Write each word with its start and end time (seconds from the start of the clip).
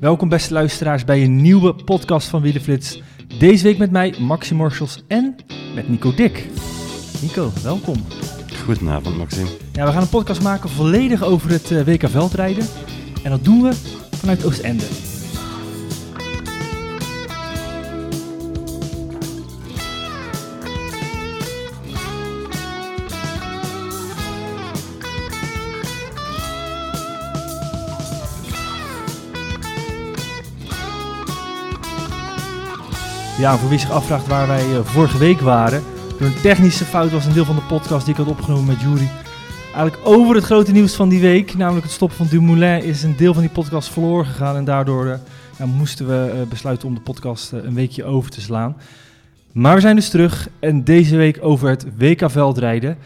Welkom 0.00 0.28
beste 0.28 0.52
luisteraars 0.52 1.04
bij 1.04 1.22
een 1.22 1.36
nieuwe 1.36 1.74
podcast 1.74 2.28
van 2.28 2.42
Wielenflits. 2.42 3.02
Deze 3.38 3.62
week 3.62 3.78
met 3.78 3.90
mij, 3.90 4.14
Maxi 4.18 4.54
Morsels 4.54 5.04
en 5.08 5.36
met 5.74 5.88
Nico 5.88 6.14
Dik. 6.14 6.46
Nico, 7.22 7.50
welkom. 7.62 7.96
Goedenavond, 8.64 9.16
Maxime. 9.16 9.48
Ja, 9.72 9.84
we 9.86 9.92
gaan 9.92 10.02
een 10.02 10.08
podcast 10.08 10.42
maken 10.42 10.68
volledig 10.68 11.22
over 11.22 11.50
het 11.50 11.70
eh, 11.70 11.84
WK 11.84 12.08
veldrijden. 12.08 12.66
En 13.22 13.30
dat 13.30 13.44
doen 13.44 13.62
we 13.62 13.72
vanuit 14.10 14.44
Oostende. 14.44 14.84
Ja, 33.38 33.56
voor 33.56 33.68
wie 33.68 33.78
zich 33.78 33.90
afvraagt 33.90 34.26
waar 34.26 34.46
wij 34.46 34.76
eh, 34.76 34.84
vorige 34.84 35.18
week 35.18 35.40
waren. 35.40 35.82
Door 36.18 36.26
een 36.26 36.40
technische 36.40 36.84
fout 36.84 37.10
was 37.10 37.26
een 37.26 37.32
deel 37.32 37.44
van 37.44 37.56
de 37.56 37.62
podcast 37.62 38.04
die 38.04 38.14
ik 38.14 38.20
had 38.20 38.28
opgenomen 38.28 38.66
met 38.66 38.80
Jury. 38.80 39.08
Eigenlijk 39.74 40.06
over 40.06 40.34
het 40.34 40.44
grote 40.44 40.72
nieuws 40.72 40.94
van 40.94 41.08
die 41.08 41.20
week, 41.20 41.54
namelijk 41.54 41.84
het 41.84 41.94
stoppen 41.94 42.16
van 42.16 42.26
Dumoulin, 42.26 42.82
is 42.82 43.02
een 43.02 43.16
deel 43.16 43.32
van 43.32 43.42
die 43.42 43.52
podcast 43.52 43.88
verloren 43.88 44.26
gegaan. 44.26 44.56
En 44.56 44.64
daardoor 44.64 45.06
eh, 45.06 45.66
moesten 45.66 46.06
we 46.06 46.30
eh, 46.30 46.48
besluiten 46.48 46.88
om 46.88 46.94
de 46.94 47.00
podcast 47.00 47.52
een 47.52 47.74
weekje 47.74 48.04
over 48.04 48.30
te 48.30 48.40
slaan. 48.40 48.76
Maar 49.52 49.74
we 49.74 49.80
zijn 49.80 49.96
dus 49.96 50.08
terug 50.08 50.48
en 50.60 50.84
deze 50.84 51.16
week 51.16 51.38
over 51.40 51.68
het 51.68 51.86
WK 51.96 52.30
veldrijden. 52.30 52.98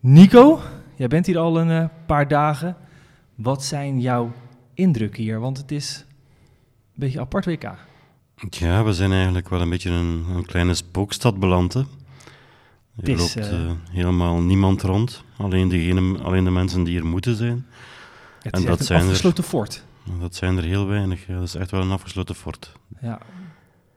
Nico, 0.00 0.60
jij 0.94 1.08
bent 1.08 1.26
hier 1.26 1.38
al 1.38 1.60
een 1.60 1.88
paar 2.06 2.28
dagen. 2.28 2.76
Wat 3.34 3.64
zijn 3.64 4.00
jouw 4.00 4.32
indrukken 4.74 5.22
hier? 5.22 5.40
Want 5.40 5.56
het 5.56 5.70
is 5.70 6.04
een 6.08 6.94
beetje 6.94 7.20
apart 7.20 7.44
WK. 7.44 7.70
Ja, 8.50 8.84
we 8.84 8.92
zijn 8.92 9.12
eigenlijk 9.12 9.48
wel 9.48 9.60
een 9.60 9.68
beetje 9.70 9.90
een, 9.90 10.24
een 10.34 10.46
kleine 10.46 10.74
spookstad 10.74 11.38
beland. 11.38 11.72
Hè. 11.72 11.80
Er 13.02 13.08
is, 13.08 13.18
loopt 13.18 13.36
eh, 13.48 13.64
eh, 13.64 13.70
helemaal 13.90 14.40
niemand 14.40 14.82
rond. 14.82 15.24
Alleen, 15.36 15.68
degene, 15.68 16.18
alleen 16.18 16.44
de 16.44 16.50
mensen 16.50 16.84
die 16.84 16.98
er 16.98 17.06
moeten 17.06 17.36
zijn. 17.36 17.66
Het 18.42 18.52
En 18.52 18.60
is 18.60 18.66
dat 18.66 18.78
zijn 18.84 18.98
een 18.98 19.04
er- 19.04 19.10
afgesloten 19.10 19.44
fort. 19.44 19.84
Dat 20.20 20.34
zijn 20.34 20.56
er 20.56 20.62
heel 20.64 20.86
weinig. 20.86 21.26
Ja, 21.26 21.34
dat 21.34 21.42
is 21.42 21.54
echt 21.54 21.70
wel 21.70 21.80
een 21.80 21.90
afgesloten 21.90 22.34
fort. 22.34 22.72
Ja, 23.00 23.18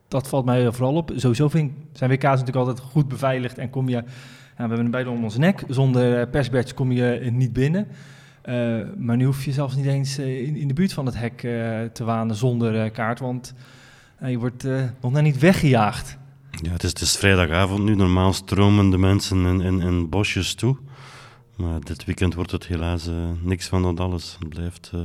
dat 0.08 0.28
valt 0.28 0.44
mij 0.44 0.72
vooral 0.72 0.94
op. 0.94 1.12
Sowieso 1.16 1.48
vind 1.48 1.72
zijn 1.92 2.10
WK's 2.10 2.22
natuurlijk 2.22 2.56
altijd 2.56 2.80
goed 2.80 3.08
beveiligd 3.08 3.58
en 3.58 3.70
kom 3.70 3.88
je, 3.88 4.02
we 4.02 4.08
hebben 4.54 4.78
hem 4.78 4.90
beide 4.90 5.10
om 5.10 5.24
ons 5.24 5.36
nek. 5.36 5.64
Zonder 5.68 6.20
eh, 6.20 6.30
persbadge 6.30 6.74
kom 6.74 6.92
je 6.92 7.28
niet 7.32 7.52
binnen. 7.52 7.86
Maar 8.96 9.16
nu 9.16 9.24
hoef 9.24 9.44
je 9.44 9.52
zelfs 9.52 9.76
niet 9.76 9.86
eens 9.86 10.18
in, 10.18 10.56
in 10.56 10.68
de 10.68 10.74
buurt 10.74 10.92
van 10.92 11.06
het 11.06 11.18
hek 11.18 11.38
te 11.92 12.04
wanen 12.04 12.36
zonder 12.36 12.90
kaart, 12.90 13.18
want 13.20 13.54
je 14.30 14.38
wordt 14.38 14.64
eh, 14.64 14.84
nog 15.00 15.12
net 15.12 15.22
niet 15.22 15.38
weggejaagd. 15.38 16.18
Ja, 16.50 16.70
het 16.72 16.82
is, 16.82 16.88
het 16.88 17.00
is 17.00 17.16
vrijdagavond 17.16 17.82
nu. 17.82 17.94
Normaal 17.94 18.32
stromen 18.32 18.90
de 18.90 18.98
mensen 18.98 19.46
in, 19.46 19.60
in, 19.60 19.80
in 19.80 20.08
bosjes 20.08 20.54
toe. 20.54 20.76
Maar 21.56 21.80
dit 21.80 22.04
weekend 22.04 22.34
wordt 22.34 22.50
het 22.50 22.66
helaas 22.66 23.06
eh, 23.06 23.14
niks 23.40 23.66
van 23.66 23.82
dat 23.82 24.00
alles. 24.00 24.36
Het 24.38 24.48
blijft 24.48 24.90
eh, 24.94 25.00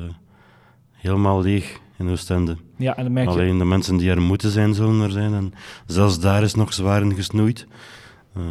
helemaal 0.92 1.42
leeg 1.42 1.80
in 1.98 2.10
Oostende. 2.10 2.58
Ja, 2.78 2.96
en 2.96 3.04
dan 3.04 3.14
merk 3.14 3.28
je, 3.28 3.34
Alleen 3.34 3.58
de 3.58 3.66
mensen 3.66 3.98
die 3.98 4.10
er 4.10 4.22
moeten 4.22 4.52
zijn, 4.52 4.74
zullen 4.74 5.02
er 5.02 5.12
zijn. 5.12 5.34
En 5.34 5.54
zelfs 5.86 6.20
daar 6.20 6.44
is 6.44 6.54
nog 6.54 6.74
zwaar 6.74 7.02
in 7.02 7.16
gesnoeid. 7.16 7.68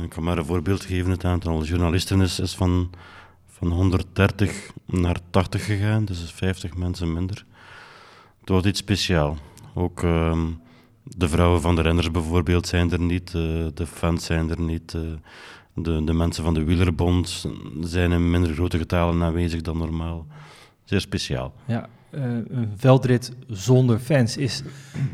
Ik 0.03 0.09
kan 0.09 0.22
maar 0.22 0.38
een 0.38 0.44
voorbeeld 0.44 0.84
geven. 0.84 1.10
Het 1.10 1.25
aantal 1.25 1.65
journalisten 1.65 2.21
is, 2.21 2.41
is 2.41 2.54
van, 2.54 2.91
van 3.47 3.71
130 3.71 4.71
naar 4.87 5.16
80 5.31 5.65
gegaan. 5.65 6.04
Dus 6.04 6.22
is 6.22 6.33
50 6.33 6.77
mensen 6.77 7.12
minder. 7.12 7.44
Het 8.41 8.48
wordt 8.48 8.66
iets 8.66 8.78
speciaal. 8.78 9.38
Ook 9.78 10.03
ehm, 10.03 10.47
de 11.03 11.28
vrouwen 11.28 11.60
van 11.60 11.75
de 11.75 11.82
renners 11.82 12.10
bijvoorbeeld 12.10 12.66
zijn 12.66 12.92
er 12.92 13.00
niet. 13.00 13.26
eh, 13.34 13.42
de 13.75 13.87
fans 13.87 14.25
zijn 14.25 14.50
er 14.50 14.60
niet. 14.60 14.94
eh, 14.94 15.00
de, 15.75 16.04
de 16.04 16.12
mensen 16.12 16.44
van 16.44 16.54
de 16.54 16.64
wielerbond 16.64 17.47
zijn 17.81 18.12
in 18.12 18.31
minder 18.31 18.53
grote 18.54 18.78
getalen 18.78 19.22
aanwezig 19.22 19.60
dan 19.60 19.78
normaal. 19.78 20.26
Zeer 20.84 21.00
speciaal. 21.00 21.53
ja, 21.66 21.88
eh, 22.10 22.22
een 22.48 22.72
veldrit 22.76 23.32
zonder 23.48 23.98
fans 23.98 24.36
is 24.36 24.62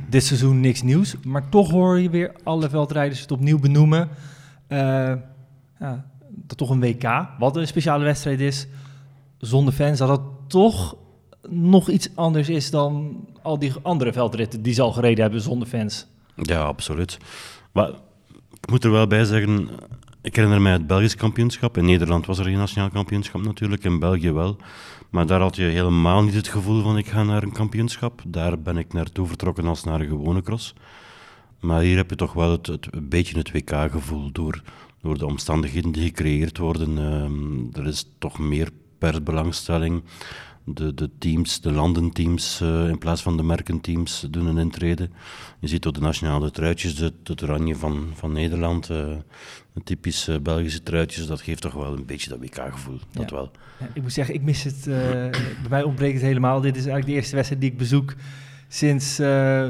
dit 0.08 0.24
seizoen 0.24 0.60
niks 0.60 0.82
nieuws. 0.82 1.14
Maar 1.24 1.48
toch 1.48 1.70
hoor 1.70 1.98
je 2.00 2.10
weer 2.10 2.32
alle 2.42 2.68
veldrijders 2.68 3.20
het 3.20 3.32
opnieuw 3.32 3.58
benoemen. 3.58 4.08
Eh, 4.66 4.78
ja, 5.80 6.04
dat 6.28 6.56
toch 6.58 6.70
een 6.70 6.80
WK, 6.80 7.26
wat 7.38 7.56
een 7.56 7.66
speciale 7.66 8.04
wedstrijd 8.04 8.40
is, 8.40 8.66
zonder 9.38 9.72
fans, 9.74 9.98
dat 9.98 10.08
dat 10.08 10.22
toch 10.46 10.96
nog 11.48 11.88
iets 11.88 12.08
anders 12.14 12.48
is 12.48 12.70
dan 12.70 13.24
al 13.42 13.58
die 13.58 13.72
andere 13.82 14.12
veldritten 14.12 14.62
die 14.62 14.74
ze 14.74 14.82
al 14.82 14.92
gereden 14.92 15.22
hebben 15.22 15.40
zonder 15.40 15.68
fans. 15.68 16.06
Ja, 16.36 16.60
absoluut. 16.60 17.18
Maar 17.72 17.88
ik 18.60 18.70
moet 18.70 18.84
er 18.84 18.90
wel 18.90 19.06
bij 19.06 19.24
zeggen, 19.24 19.68
ik 20.22 20.36
herinner 20.36 20.60
mij 20.60 20.72
het 20.72 20.86
Belgisch 20.86 21.16
kampioenschap. 21.16 21.76
In 21.76 21.84
Nederland 21.84 22.26
was 22.26 22.38
er 22.38 22.44
geen 22.44 22.56
nationaal 22.56 22.90
kampioenschap 22.90 23.42
natuurlijk, 23.42 23.84
in 23.84 23.98
België 23.98 24.32
wel. 24.32 24.56
Maar 25.10 25.26
daar 25.26 25.40
had 25.40 25.56
je 25.56 25.62
helemaal 25.62 26.22
niet 26.22 26.34
het 26.34 26.48
gevoel 26.48 26.82
van 26.82 26.98
ik 26.98 27.06
ga 27.06 27.22
naar 27.22 27.42
een 27.42 27.52
kampioenschap. 27.52 28.22
Daar 28.26 28.58
ben 28.58 28.76
ik 28.76 28.92
naartoe 28.92 29.26
vertrokken 29.26 29.66
als 29.66 29.84
naar 29.84 30.00
een 30.00 30.08
gewone 30.08 30.42
cross. 30.42 30.74
Maar 31.60 31.80
hier 31.80 31.96
heb 31.96 32.10
je 32.10 32.16
toch 32.16 32.32
wel 32.32 32.50
het, 32.50 32.68
een 32.68 33.08
beetje 33.08 33.38
het 33.38 33.52
WK-gevoel 33.52 34.32
door, 34.32 34.62
door 35.00 35.18
de 35.18 35.26
omstandigheden 35.26 35.92
die 35.92 36.06
gecreëerd 36.06 36.58
worden. 36.58 36.98
Ehm, 36.98 37.80
er 37.80 37.86
is 37.86 38.08
toch 38.18 38.38
meer 38.38 38.68
persbelangstelling. 38.98 40.02
De, 40.64 40.94
de 40.94 41.10
teams, 41.18 41.60
de 41.60 41.72
landenteams 41.72 42.60
eh, 42.60 42.88
in 42.88 42.98
plaats 42.98 43.22
van 43.22 43.36
de 43.36 43.42
merkenteams 43.42 44.26
doen 44.30 44.46
een 44.46 44.58
intrede. 44.58 45.08
Je 45.60 45.68
ziet 45.68 45.86
ook 45.86 45.94
de 45.94 46.00
nationale 46.00 46.50
truitjes, 46.50 46.98
het, 46.98 47.14
het 47.24 47.42
oranje 47.42 47.76
van, 47.76 48.06
van 48.14 48.32
Nederland, 48.32 48.90
eh, 48.90 48.96
de 49.72 49.82
typische 49.84 50.40
Belgische 50.40 50.82
truitjes, 50.82 51.26
dat 51.26 51.40
geeft 51.40 51.62
toch 51.62 51.72
wel 51.74 51.92
een 51.92 52.06
beetje 52.06 52.30
dat 52.30 52.38
WK-gevoel. 52.38 52.98
Dat 53.12 53.30
wel. 53.30 53.50
Ja, 53.80 53.86
ik 53.94 54.02
moet 54.02 54.12
zeggen, 54.12 54.34
ik 54.34 54.42
mis 54.42 54.62
het. 54.64 54.86
eh, 54.86 54.92
bij 55.30 55.68
mij 55.70 55.82
ontbreekt 55.82 56.14
het 56.14 56.22
helemaal. 56.22 56.60
Dit 56.60 56.76
is 56.76 56.82
eigenlijk 56.82 57.06
de 57.06 57.12
eerste 57.14 57.34
wedstrijd 57.34 57.62
die 57.62 57.70
ik 57.72 57.78
bezoek 57.78 58.14
sinds 58.68 59.18
eh 59.18 59.68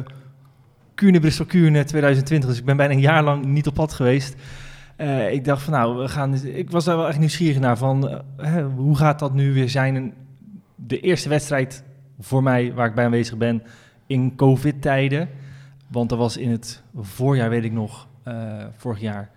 Kuurne 0.94 1.20
Brussel 1.20 1.44
Kuurne 1.44 1.84
2020. 1.84 2.48
Dus 2.48 2.58
ik 2.58 2.64
ben 2.64 2.76
bijna 2.76 2.92
een 2.94 3.00
jaar 3.00 3.22
lang 3.22 3.44
niet 3.44 3.66
op 3.66 3.74
pad 3.74 3.92
geweest. 3.92 4.34
Eh, 4.96 5.32
ik 5.32 5.44
dacht 5.44 5.62
van 5.62 5.72
nou, 5.72 5.96
we 5.98 6.08
gaan. 6.08 6.34
Ik 6.34 6.70
was 6.70 6.84
daar 6.84 6.96
wel 6.96 7.08
echt 7.08 7.18
nieuwsgierig 7.18 7.60
naar 7.60 7.78
van 7.78 8.22
eh, 8.36 8.66
hoe 8.76 8.96
gaat 8.96 9.18
dat 9.18 9.34
nu 9.34 9.52
weer 9.52 9.68
zijn? 9.68 10.14
De 10.86 11.00
eerste 11.00 11.28
wedstrijd 11.28 11.84
voor 12.20 12.42
mij 12.42 12.72
waar 12.74 12.86
ik 12.88 12.94
bij 12.94 13.04
aanwezig 13.04 13.36
ben 13.36 13.62
in 14.06 14.36
COVID-tijden. 14.36 15.28
Want 15.88 16.10
er 16.10 16.16
was 16.16 16.36
in 16.36 16.50
het 16.50 16.82
voorjaar, 17.00 17.50
weet 17.50 17.64
ik 17.64 17.72
nog, 17.72 18.06
eh, 18.22 18.34
vorig 18.76 19.00
jaar 19.00 19.30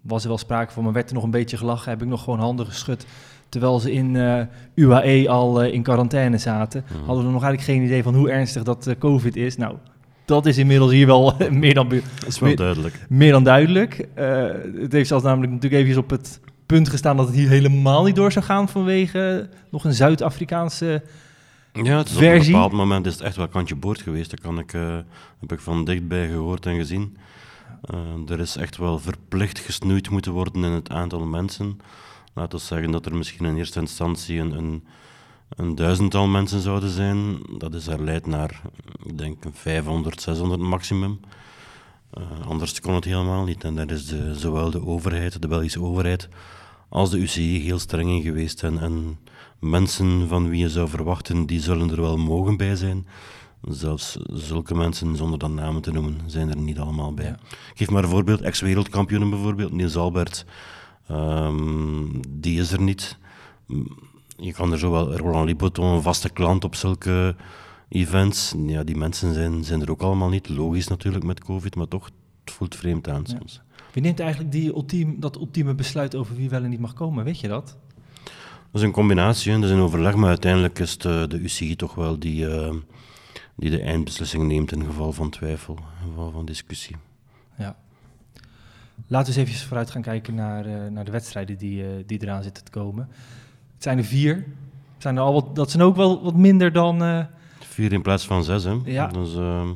was 0.00 0.22
er 0.22 0.28
wel 0.28 0.38
sprake 0.38 0.72
van, 0.72 0.84
maar 0.84 0.92
werd 0.92 1.08
er 1.08 1.14
nog 1.14 1.24
een 1.24 1.30
beetje 1.30 1.56
gelachen. 1.56 1.90
Heb 1.90 2.02
ik 2.02 2.08
nog 2.08 2.22
gewoon 2.22 2.38
handen 2.38 2.66
geschud. 2.66 3.06
Terwijl 3.48 3.78
ze 3.80 3.92
in 3.92 4.16
eh, 4.16 4.40
UAE 4.74 5.28
al 5.28 5.62
eh, 5.62 5.72
in 5.72 5.82
quarantaine 5.82 6.38
zaten, 6.38 6.84
Mhm. 6.86 7.04
hadden 7.04 7.24
we 7.26 7.30
nog 7.32 7.42
eigenlijk 7.42 7.72
geen 7.72 7.86
idee 7.86 8.02
van 8.02 8.14
hoe 8.14 8.30
ernstig 8.30 8.62
dat 8.62 8.94
COVID 8.98 9.36
is. 9.36 9.56
Nou, 9.56 9.76
dat 10.24 10.46
is 10.46 10.58
inmiddels 10.58 10.90
hier 10.92 11.06
wel 11.06 11.34
meer, 11.50 11.74
dan, 11.74 11.88
Dat 11.88 12.02
is 12.26 12.38
wel 12.38 12.48
Meer- 12.48 12.58
duidelijk. 12.58 13.06
meer 13.08 13.32
dan 13.32 13.44
duidelijk. 13.44 14.08
Het 14.80 14.92
heeft 14.92 15.08
zelfs 15.08 15.24
namelijk 15.24 15.52
natuurlijk 15.52 15.82
even 15.82 16.02
op 16.02 16.10
het 16.10 16.40
punt 16.70 16.88
gestaan 16.88 17.16
dat 17.16 17.26
het 17.26 17.36
hier 17.36 17.48
helemaal 17.48 18.04
niet 18.04 18.14
door 18.14 18.32
zou 18.32 18.44
gaan 18.44 18.68
vanwege 18.68 19.48
nog 19.70 19.84
een 19.84 19.92
Zuid-Afrikaanse... 19.92 21.02
Ja, 21.72 21.98
het 21.98 22.08
is 22.08 22.16
op 22.16 22.22
een 22.22 22.38
bepaald 22.38 22.72
moment 22.72 23.06
is 23.06 23.12
het 23.12 23.22
echt 23.22 23.36
wel 23.36 23.48
kantje 23.48 23.74
boord 23.74 24.00
geweest. 24.00 24.30
Dat 24.30 24.40
kan 24.40 24.58
ik, 24.58 24.72
eh, 24.72 24.96
heb 25.40 25.52
ik 25.52 25.60
van 25.60 25.84
dichtbij 25.84 26.28
gehoord 26.28 26.66
en 26.66 26.76
gezien. 26.76 27.16
Eh, 27.82 28.30
er 28.32 28.40
is 28.40 28.56
echt 28.56 28.76
wel 28.76 28.98
verplicht 28.98 29.58
gesnoeid 29.58 30.10
moeten 30.10 30.32
worden 30.32 30.64
in 30.64 30.70
het 30.70 30.90
aantal 30.90 31.24
mensen. 31.24 31.80
Laten 32.34 32.58
we 32.58 32.64
zeggen 32.64 32.90
dat 32.90 33.06
er 33.06 33.16
misschien 33.16 33.46
in 33.46 33.56
eerste 33.56 33.80
instantie 33.80 34.38
een, 34.38 34.52
een, 34.52 34.84
een 35.56 35.74
duizendtal 35.74 36.26
mensen 36.26 36.60
zouden 36.60 36.90
zijn. 36.90 37.38
Dat 37.58 37.74
is 37.74 37.86
herleid 37.86 38.26
naar, 38.26 38.60
ik 39.04 39.18
denk, 39.18 39.44
een 39.44 39.54
500, 39.54 40.20
600 40.20 40.60
maximum. 40.60 41.20
Eh, 42.10 42.22
anders 42.46 42.80
kon 42.80 42.94
het 42.94 43.04
helemaal 43.04 43.44
niet. 43.44 43.64
En 43.64 43.74
daar 43.74 43.90
is 43.90 44.06
de, 44.06 44.34
zowel 44.34 44.70
de 44.70 44.86
overheid, 44.86 45.42
de 45.42 45.48
Belgische 45.48 45.82
overheid, 45.82 46.28
als 46.90 47.10
de 47.10 47.18
UCI 47.18 47.60
heel 47.60 47.78
streng 47.78 48.10
in 48.10 48.22
geweest 48.22 48.62
en, 48.62 48.78
en 48.78 49.18
mensen 49.58 50.28
van 50.28 50.48
wie 50.48 50.60
je 50.60 50.68
zou 50.68 50.88
verwachten, 50.88 51.46
die 51.46 51.60
zullen 51.60 51.90
er 51.90 52.00
wel 52.00 52.16
mogen 52.16 52.56
bij 52.56 52.76
zijn. 52.76 53.06
Zelfs 53.62 54.16
zulke 54.32 54.74
mensen, 54.74 55.16
zonder 55.16 55.38
dan 55.38 55.54
namen 55.54 55.82
te 55.82 55.92
noemen, 55.92 56.20
zijn 56.26 56.50
er 56.50 56.56
niet 56.56 56.78
allemaal 56.78 57.14
bij. 57.14 57.24
Ja. 57.24 57.38
Geef 57.74 57.90
maar 57.90 58.02
een 58.02 58.10
voorbeeld, 58.10 58.40
ex-wereldkampioenen 58.40 59.30
bijvoorbeeld, 59.30 59.72
Niels 59.72 59.96
Albert, 59.96 60.44
ehm, 61.06 62.06
die 62.28 62.60
is 62.60 62.72
er 62.72 62.80
niet. 62.80 63.18
Je 64.36 64.52
kan 64.52 64.72
er 64.72 64.78
zo 64.78 64.90
wel, 64.90 65.16
Roland 65.16 65.46
Liboton, 65.46 65.86
een 65.86 66.02
vaste 66.02 66.30
klant 66.30 66.64
op 66.64 66.74
zulke 66.74 67.36
events. 67.88 68.54
Ja, 68.66 68.84
die 68.84 68.96
mensen 68.96 69.34
zijn, 69.34 69.64
zijn 69.64 69.82
er 69.82 69.90
ook 69.90 70.02
allemaal 70.02 70.28
niet. 70.28 70.48
Logisch 70.48 70.88
natuurlijk 70.88 71.24
met 71.24 71.44
COVID, 71.44 71.76
maar 71.76 71.88
toch, 71.88 72.10
het 72.44 72.54
voelt 72.54 72.74
vreemd 72.74 73.08
aan 73.08 73.24
Ja. 73.26 73.38
Wie 73.92 74.02
neemt 74.02 74.20
eigenlijk 74.20 74.52
die 74.52 74.74
ultiem, 74.74 75.20
dat 75.20 75.36
ultieme 75.36 75.74
besluit 75.74 76.14
over 76.14 76.36
wie 76.36 76.48
wel 76.48 76.62
en 76.62 76.70
niet 76.70 76.80
mag 76.80 76.92
komen? 76.92 77.24
Weet 77.24 77.40
je 77.40 77.48
dat? 77.48 77.76
Dat 78.24 78.80
is 78.80 78.82
een 78.82 78.92
combinatie, 78.92 79.52
dat 79.52 79.64
is 79.64 79.70
een 79.70 79.80
overleg, 79.80 80.14
maar 80.14 80.28
uiteindelijk 80.28 80.78
is 80.78 80.96
eh, 80.96 81.26
de 81.26 81.38
UCI 81.38 81.76
toch 81.76 81.94
wel 81.94 82.18
die, 82.18 82.48
eh, 82.48 82.74
die 83.54 83.70
de 83.70 83.80
eindbeslissing 83.80 84.46
neemt 84.46 84.72
in 84.72 84.84
geval 84.84 85.12
van 85.12 85.30
twijfel, 85.30 85.74
in 85.74 86.08
geval 86.08 86.30
van 86.30 86.44
discussie. 86.44 86.96
Ja. 87.58 87.76
Laten 89.06 89.32
we 89.32 89.40
eens 89.40 89.48
even 89.48 89.66
vooruit 89.66 89.90
gaan 89.90 90.02
kijken 90.02 90.34
naar, 90.34 90.66
eh, 90.66 90.90
naar 90.90 91.04
de 91.04 91.10
wedstrijden 91.10 91.58
die, 91.58 91.82
eh, 91.82 91.88
die 92.06 92.22
eraan 92.22 92.42
zitten 92.42 92.64
te 92.64 92.70
komen. 92.70 93.08
Het 93.74 93.82
zijn 93.82 93.98
er 93.98 94.04
vier. 94.04 94.34
Het 94.94 95.02
zijn 95.02 95.16
er 95.16 95.22
al 95.22 95.32
wat, 95.32 95.56
dat 95.56 95.70
zijn 95.70 95.82
ook 95.82 95.96
wel 95.96 96.22
wat 96.22 96.36
minder 96.36 96.72
dan 96.72 97.26
Vier 97.58 97.92
in 97.92 98.02
plaats 98.02 98.26
van 98.26 98.44
zes, 98.44 98.64
hè. 98.64 98.78
Ja. 98.84 99.06
Dus, 99.06 99.34
ehm, 99.34 99.68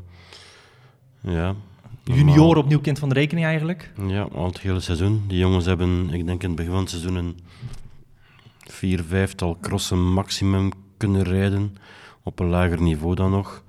ja. 1.21 1.55
Junioren 2.05 2.63
opnieuw 2.63 2.81
kind 2.81 2.99
van 2.99 3.09
de 3.09 3.15
rekening 3.15 3.47
eigenlijk. 3.47 3.93
Ja, 4.07 4.23
al 4.23 4.47
het 4.47 4.61
hele 4.61 4.81
seizoen. 4.81 5.25
Die 5.29 5.39
jongens 5.39 5.65
hebben, 5.65 6.11
ik 6.13 6.27
denk 6.27 6.43
in 6.43 6.49
het 6.49 6.57
begin 6.57 6.73
van 6.73 6.81
het 6.81 6.91
seizoen, 6.91 7.15
een 7.15 7.39
vier, 8.59 9.03
vijftal 9.05 9.59
crossen 9.61 10.13
maximum 10.13 10.71
kunnen 10.97 11.23
rijden. 11.23 11.77
Op 12.23 12.39
een 12.39 12.49
lager 12.49 12.83
niveau 12.83 13.15
dan 13.15 13.31
nog. 13.31 13.65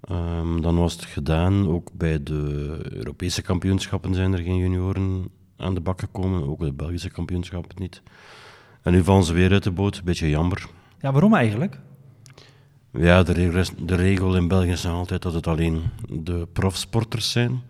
Ehm, 0.00 0.60
dan 0.60 0.76
was 0.78 0.92
het 0.92 1.04
gedaan. 1.04 1.68
Ook 1.68 1.90
bij 1.92 2.22
de 2.22 2.78
Europese 2.90 3.42
kampioenschappen 3.42 4.14
zijn 4.14 4.32
er 4.32 4.38
geen 4.42 4.56
junioren 4.56 5.28
aan 5.56 5.74
de 5.74 5.80
bak 5.80 6.00
gekomen. 6.00 6.48
Ook 6.48 6.60
de 6.60 6.72
Belgische 6.72 7.10
kampioenschappen 7.10 7.76
niet. 7.80 8.02
En 8.82 8.92
nu 8.92 9.04
vallen 9.04 9.24
ze 9.24 9.32
weer 9.32 9.52
uit 9.52 9.62
de 9.62 9.70
boot. 9.70 10.04
Beetje 10.04 10.28
jammer. 10.28 10.66
Ja, 11.00 11.12
waarom 11.12 11.34
eigenlijk? 11.34 11.78
Ja, 12.98 13.22
de 13.22 13.32
regel, 13.32 13.58
is- 13.60 13.70
de 13.78 13.94
regel 13.94 14.36
in 14.36 14.48
België 14.48 14.70
is 14.70 14.82
nog 14.82 14.92
altijd 14.92 15.22
dat 15.22 15.32
het 15.32 15.46
alleen 15.46 15.82
de 16.08 16.48
profsporters 16.52 17.30
zijn. 17.30 17.60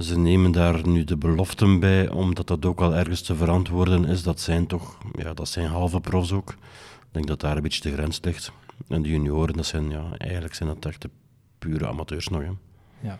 Ze 0.00 0.18
nemen 0.18 0.52
daar 0.52 0.88
nu 0.88 1.04
de 1.04 1.16
beloften 1.16 1.80
bij, 1.80 2.08
omdat 2.10 2.46
dat 2.46 2.64
ook 2.64 2.78
wel 2.80 2.94
ergens 2.94 3.22
te 3.22 3.36
verantwoorden 3.36 4.04
is. 4.04 4.22
Dat 4.22 4.40
zijn 4.40 4.66
toch, 4.66 4.98
ja, 5.12 5.34
dat 5.34 5.48
zijn 5.48 5.66
halve 5.68 6.00
profs 6.00 6.32
ook. 6.32 6.50
Ik 6.50 7.10
denk 7.10 7.26
dat 7.26 7.40
daar 7.40 7.56
een 7.56 7.62
beetje 7.62 7.82
de 7.90 7.92
grens 7.96 8.18
ligt. 8.22 8.52
En 8.88 9.02
de 9.02 9.08
junioren, 9.08 9.56
dat 9.56 9.66
zijn, 9.66 9.90
ja, 9.90 10.04
eigenlijk 10.18 10.54
zijn 10.54 10.68
dat 10.68 10.86
echt 10.86 11.02
de 11.02 11.10
pure 11.58 11.86
amateurs 11.88 12.28
nog. 12.28 12.40
Hè. 12.42 12.50
Ja. 13.00 13.18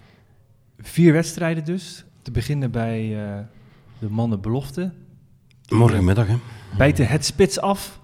Vier 0.78 1.12
wedstrijden 1.12 1.64
dus. 1.64 2.04
Te 2.22 2.30
beginnen 2.30 2.70
bij 2.70 3.24
eh, 3.26 3.40
de 3.98 4.10
mannen 4.10 4.40
belofte. 4.40 4.92
Morgenmiddag, 5.68 6.26
hè. 6.26 6.36
Bijten 6.76 7.06
het 7.06 7.24
spits 7.24 7.58
af. 7.60 8.00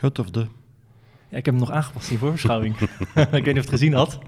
Goed 0.00 0.18
of 0.18 0.30
de? 0.30 0.46
Ja, 1.34 1.40
ik 1.40 1.46
heb 1.46 1.54
hem 1.54 1.64
nog 1.64 1.74
aangepast 1.74 2.10
in 2.10 2.18
voorbeschouwing. 2.18 2.76
ik 2.80 2.88
weet 3.14 3.32
niet 3.32 3.46
of 3.46 3.52
je 3.54 3.60
het 3.60 3.68
gezien 3.68 3.92
had. 3.92 4.18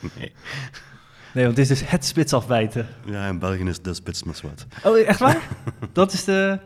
Nee. 0.00 0.32
Nee, 1.34 1.44
want 1.44 1.56
het 1.56 1.58
is 1.58 1.68
dus 1.68 1.90
het 1.90 2.04
spits 2.04 2.32
afbijten. 2.32 2.88
Ja, 3.04 3.28
in 3.28 3.38
België 3.38 3.62
is 3.62 3.82
de 3.82 3.94
spits 3.94 4.22
maar 4.22 4.40
wat. 4.42 4.66
Oh, 4.84 4.98
echt 4.98 5.18
waar? 5.18 5.48
Dat 5.92 6.12
is 6.12 6.24
de... 6.24 6.58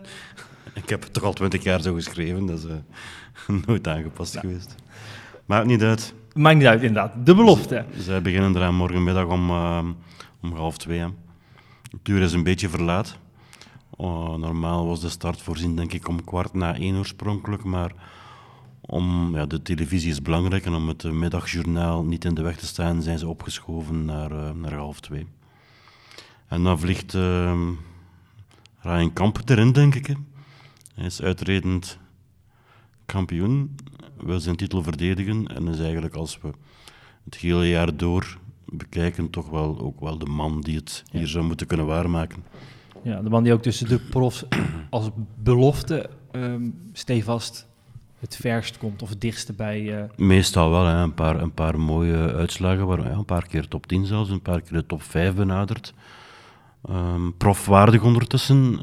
Ik 0.74 0.88
heb 0.88 1.02
het 1.02 1.12
toch 1.12 1.22
al 1.22 1.32
twintig 1.32 1.62
jaar 1.62 1.82
zo 1.82 1.94
geschreven, 1.94 2.46
dat 2.46 2.58
is 2.58 2.64
eh, 2.64 3.56
nooit 3.66 3.88
aangepast 3.88 4.38
geweest. 4.38 4.74
Maakt 5.46 5.66
niet 5.66 5.82
uit. 5.82 6.14
Maakt 6.34 6.56
niet 6.56 6.66
uit, 6.66 6.82
inderdaad. 6.82 7.26
De 7.26 7.34
belofte. 7.34 7.84
Zij 7.98 8.22
beginnen 8.22 8.56
eraan 8.56 8.74
morgenmiddag 8.74 9.26
om, 9.26 9.50
ehm, 9.50 9.86
om 10.42 10.52
half 10.52 10.78
twee. 10.78 10.98
Hè. 10.98 11.08
Het 11.90 12.08
uur 12.08 12.22
is 12.22 12.32
een 12.32 12.44
beetje 12.44 12.68
verlaat. 12.68 13.18
Oh, 13.90 14.34
normaal 14.34 14.86
was 14.86 15.00
de 15.00 15.08
start 15.08 15.42
voorzien, 15.42 15.76
denk 15.76 15.92
ik, 15.92 16.08
om 16.08 16.24
kwart 16.24 16.54
na 16.54 16.74
één 16.74 16.96
oorspronkelijk. 16.96 17.64
Maar 17.64 17.92
om, 18.86 19.36
ja, 19.36 19.46
de 19.46 19.62
televisie 19.62 20.10
is 20.10 20.22
belangrijk 20.22 20.64
en 20.64 20.74
om 20.74 20.88
het 20.88 21.04
eh, 21.04 21.10
middagjournaal 21.10 22.04
niet 22.04 22.24
in 22.24 22.34
de 22.34 22.42
weg 22.42 22.56
te 22.56 22.66
staan, 22.66 23.02
zijn 23.02 23.18
ze 23.18 23.28
opgeschoven 23.28 24.04
naar, 24.04 24.30
eh, 24.30 24.50
naar 24.50 24.74
half 24.74 25.00
twee. 25.00 25.26
En 26.48 26.62
dan 26.62 26.78
vliegt 26.78 27.14
ehm 27.14 27.72
Ryan 28.80 29.12
Kamp 29.12 29.40
erin, 29.44 29.72
denk 29.72 29.94
ik. 29.94 30.06
Hè. 30.06 30.14
Hij 30.94 31.06
is 31.06 31.22
uitredend 31.22 31.98
kampioen, 33.06 33.76
wil 34.16 34.40
zijn 34.40 34.56
titel 34.56 34.82
verdedigen 34.82 35.46
en 35.46 35.68
is 35.68 35.80
eigenlijk 35.80 36.14
als 36.14 36.40
we 36.40 36.50
het 37.24 37.34
hele 37.36 37.68
jaar 37.68 37.96
door 37.96 38.38
bekijken, 38.64 39.30
toch 39.30 39.48
wel 39.48 39.80
ook 39.80 40.00
wel 40.00 40.18
de 40.18 40.26
man 40.26 40.60
die 40.60 40.76
het 40.76 41.02
hier 41.10 41.26
zou 41.26 41.44
moeten 41.44 41.66
kunnen 41.66 41.86
waarmaken. 41.86 42.44
Ja, 43.02 43.22
de 43.22 43.28
man 43.28 43.42
die 43.42 43.52
ook 43.52 43.62
tussen 43.62 43.88
de 43.88 43.98
profs 43.98 44.44
als 44.90 45.10
belofte 45.42 46.10
ehm 46.30 46.70
stevast 46.92 47.66
het 48.18 48.36
verst 48.36 48.78
komt 48.78 49.02
of 49.02 49.08
het 49.08 49.20
dichtste 49.20 49.52
bij... 49.52 49.98
eh, 50.02 50.10
Meestal 50.16 50.70
wel, 50.70 50.84
hè. 50.86 51.02
Een, 51.02 51.14
paar, 51.14 51.40
een 51.40 51.52
paar 51.54 51.80
mooie 51.80 52.16
uitslagen, 52.34 52.86
waar, 52.86 53.02
ja, 53.02 53.10
een 53.10 53.24
paar 53.24 53.46
keer 53.46 53.68
top 53.68 53.86
10 53.86 54.06
zelfs, 54.06 54.30
een 54.30 54.42
paar 54.42 54.60
keer 54.60 54.72
de 54.72 54.86
top 54.86 55.02
5 55.02 55.34
benaderd. 55.34 55.94
Ehm, 56.88 57.30
profwaardig 57.36 58.02
ondertussen. 58.02 58.78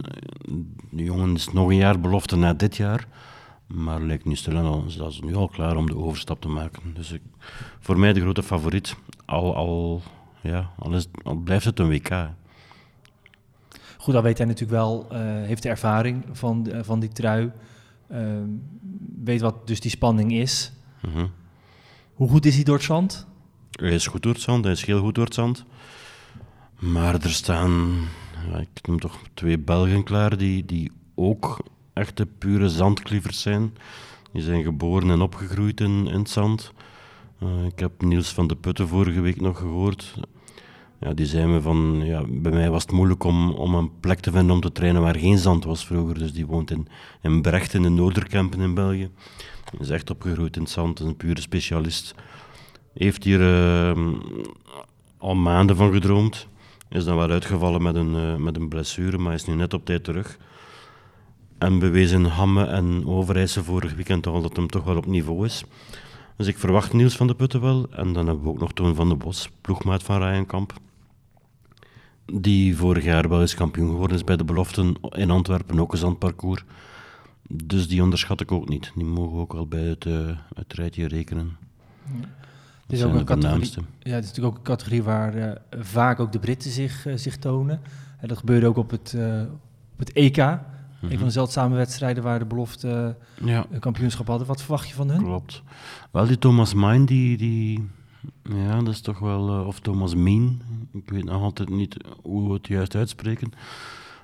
De 0.90 1.04
jongen 1.04 1.36
is 1.36 1.52
nog 1.52 1.70
een 1.70 1.76
jaar 1.76 2.00
belofte 2.00 2.36
na 2.36 2.54
dit 2.54 2.78
jaar, 2.78 3.08
maar 3.68 4.02
lijkt 4.02 4.26
nu 4.26 4.36
stilaan 4.36 4.66
al, 4.66 4.84
dat 4.98 5.12
is 5.12 5.20
nu 5.22 5.36
al 5.36 5.48
klaar 5.48 5.76
om 5.78 5.86
de 5.86 5.96
overstap 5.98 6.42
te 6.42 6.48
maken. 6.48 6.82
Dus 6.94 7.12
ik, 7.12 7.22
voor 7.80 8.00
mij 8.00 8.14
de 8.14 8.22
grote 8.22 8.44
favoriet, 8.44 8.96
al, 9.26 9.56
al, 9.56 10.02
ja, 10.42 10.70
al, 10.80 10.92
is, 10.94 11.08
al 11.24 11.36
blijft 11.36 11.66
het 11.66 11.80
een 11.80 11.88
WK. 11.90 12.10
hè. 12.10 12.26
Goed, 13.98 14.14
dan 14.14 14.24
weet 14.24 14.38
hij 14.38 14.48
natuurlijk 14.48 14.80
wel, 14.80 15.06
eh, 15.10 15.20
heeft 15.22 15.64
de 15.64 15.70
ervaring 15.70 16.24
van, 16.32 16.64
de- 16.64 16.84
van 16.84 17.00
die 17.00 17.10
trui. 17.10 17.52
Ehm, 18.14 18.50
weet 19.24 19.42
wat 19.42 19.68
dus 19.68 19.80
die 19.80 19.92
spanning 19.92 20.34
is. 20.34 20.72
Mhm. 21.02 21.26
Hoe 22.14 22.30
goed 22.30 22.46
is 22.46 22.56
hij 22.56 22.64
door 22.64 22.76
het 22.76 22.84
zand? 22.84 23.28
Hij 23.72 23.94
is 23.94 24.08
goed 24.08 24.24
door 24.24 24.34
het 24.34 24.42
zand, 24.42 24.64
hij 24.64 24.74
is 24.74 24.86
heel 24.86 25.00
goed 25.00 25.16
door 25.16 25.26
het 25.26 25.34
zand. 25.34 25.66
Maar 26.80 27.14
er 27.24 27.30
staan, 27.30 27.92
ja, 28.50 28.58
ik 28.58 28.88
noem 28.88 29.00
toch 29.00 29.20
twee 29.34 29.60
Belgen 29.60 30.04
klaar 30.04 30.38
die, 30.38 30.66
die 30.66 30.92
ook 31.16 31.64
echte 31.94 32.26
pure 32.26 32.70
zandklievers 32.70 33.42
zijn. 33.42 33.74
Die 34.32 34.42
zijn 34.42 34.64
geboren 34.64 35.10
en 35.10 35.22
opgegroeid 35.22 35.82
in, 35.82 36.08
in 36.08 36.20
het 36.20 36.30
zand. 36.30 36.72
Eh, 37.40 37.66
ik 37.66 37.80
heb 37.80 38.02
Niels 38.02 38.34
van 38.34 38.48
de 38.48 38.56
Putten 38.56 38.88
vorige 38.88 39.22
week 39.22 39.42
nog 39.42 39.58
gehoord. 39.58 40.14
Ja, 41.04 41.14
die 41.14 41.26
zei 41.26 41.46
me 41.46 41.62
van, 41.62 42.02
ja, 42.04 42.24
bij 42.28 42.52
mij 42.52 42.70
was 42.70 42.82
het 42.82 42.92
moeilijk 42.92 43.24
om, 43.24 43.52
om 43.52 43.76
een 43.76 44.00
plek 44.00 44.20
te 44.20 44.32
vinden 44.32 44.56
om 44.56 44.62
te 44.62 44.72
trainen 44.72 45.02
waar 45.02 45.16
geen 45.16 45.38
zand 45.38 45.64
was 45.64 45.86
vroeger. 45.86 46.20
Dus 46.20 46.34
die 46.34 46.46
woont 46.46 46.72
in, 46.72 46.88
in 47.22 47.42
Brecht 47.42 47.74
in 47.74 47.82
de 47.82 47.90
Noorderkempen 47.90 48.62
in 48.62 48.74
België. 48.74 49.10
Hij 49.64 49.80
is 49.80 49.90
echt 49.90 50.10
opgegroeid 50.10 50.56
in 50.56 50.62
het 50.62 50.72
zand, 50.72 51.00
is 51.00 51.06
een 51.06 51.16
pure 51.16 51.42
specialist. 51.42 52.16
Heeft 52.94 53.24
hier 53.24 53.42
eh, 53.42 54.02
al 55.18 55.36
maanden 55.36 55.76
van 55.76 55.94
gedroomd. 55.94 56.48
Is 56.90 57.06
dan 57.06 57.18
wel 57.18 57.30
uitgevallen 57.30 57.82
met 57.82 57.96
een, 57.96 58.16
eh, 58.16 58.36
met 58.36 58.56
een 58.56 58.70
blessure, 58.70 59.18
maar 59.18 59.34
is 59.34 59.46
nu 59.46 59.54
net 59.54 59.74
op 59.74 59.86
tijd 59.86 60.04
terug. 60.04 60.38
En 61.58 61.80
bewezen 61.80 62.26
Hamme 62.26 62.66
en 62.66 63.08
Overijse 63.08 63.64
vorig 63.64 63.96
weekend 63.96 64.28
al 64.28 64.42
dat 64.42 64.56
hem 64.56 64.68
toch 64.68 64.84
wel 64.84 64.98
op 64.98 65.06
niveau 65.06 65.46
is. 65.46 65.64
Dus 66.38 66.48
ik 66.48 66.58
verwacht 66.58 66.94
Niels 66.94 67.16
van 67.16 67.28
de 67.28 67.36
Putten 67.36 67.62
wel. 67.62 67.88
En 67.92 68.14
dan 68.14 68.28
hebben 68.28 68.44
we 68.44 68.50
ook 68.50 68.60
nog 68.60 68.74
Toon 68.74 68.96
van 68.96 69.10
de 69.10 69.16
Bos, 69.16 69.50
ploegmaat 69.62 70.04
van 70.04 70.18
Ryan 70.18 70.46
Kamp. 70.46 70.74
Die 72.26 72.78
vorig 72.78 73.04
jaar 73.04 73.30
wel 73.30 73.42
eens 73.42 73.56
kampioen 73.56 73.90
geworden 73.90 74.18
is 74.18 74.24
bij 74.24 74.38
de 74.38 74.44
beloften 74.44 74.96
in 75.10 75.30
Antwerpen, 75.32 75.80
ook 75.80 75.92
een 75.92 75.98
zandparcours. 75.98 76.64
Dus 77.50 77.88
die 77.88 78.04
onderschat 78.04 78.42
ik 78.42 78.52
ook 78.52 78.70
niet. 78.70 78.92
Die 78.96 79.06
mogen 79.06 79.36
we 79.36 79.42
ook 79.42 79.54
al 79.54 79.68
bij 79.68 79.84
het, 79.84 80.04
het 80.56 80.74
rijtje 80.74 81.08
rekenen. 81.08 81.58
Het 82.82 82.92
is, 82.92 83.04
ook 83.04 83.14
een 83.14 83.26
categorie, 83.26 83.72
ja, 84.00 84.12
het 84.14 84.24
is 84.24 84.30
natuurlijk 84.30 84.46
ook 84.46 84.58
een 84.58 84.64
categorie 84.64 85.04
waar 85.04 85.34
eh, 85.36 85.80
vaak 85.80 86.20
ook 86.20 86.32
de 86.32 86.40
Britten 86.40 86.72
zich, 86.72 87.06
eh, 87.06 87.14
zich 87.16 87.38
tonen. 87.38 87.82
En 88.20 88.28
dat 88.28 88.38
gebeurde 88.38 88.68
ook 88.68 88.78
op 88.78 88.90
het, 88.90 89.16
op 89.94 90.00
het 90.00 90.12
EK. 90.14 90.38
Een 90.38 90.60
Mhm. 91.10 91.18
van 91.18 91.28
de 91.28 91.34
zeldzame 91.34 91.76
wedstrijden 91.76 92.24
waar 92.24 92.40
de 92.40 92.46
belofte 92.46 93.16
Ja, 93.44 93.66
een 93.72 93.80
kampioenschap 93.80 94.28
hadden. 94.28 94.48
Wat 94.48 94.62
verwacht 94.62 94.88
je 94.88 94.94
van 94.94 95.10
hun? 95.10 95.24
klopt. 95.24 95.64
Wel, 96.12 96.26
die 96.26 96.38
Thomas 96.38 96.74
Mine, 96.74 97.06
die, 97.06 97.38
die... 97.38 97.90
Ja, 98.44 98.82
dat 98.82 98.94
is 98.94 99.02
toch 99.02 99.20
wel... 99.20 99.50
eh, 99.50 99.68
of 99.68 99.80
Thomas 99.80 100.16
Meen. 100.16 100.62
Ik 100.94 101.10
weet 101.10 101.24
nog 101.24 101.42
altijd 101.42 101.70
niet 101.70 101.98
hoe 102.22 102.48
we 102.48 102.54
het 102.54 102.68
juist 102.68 102.96
uitspreken. 102.96 103.52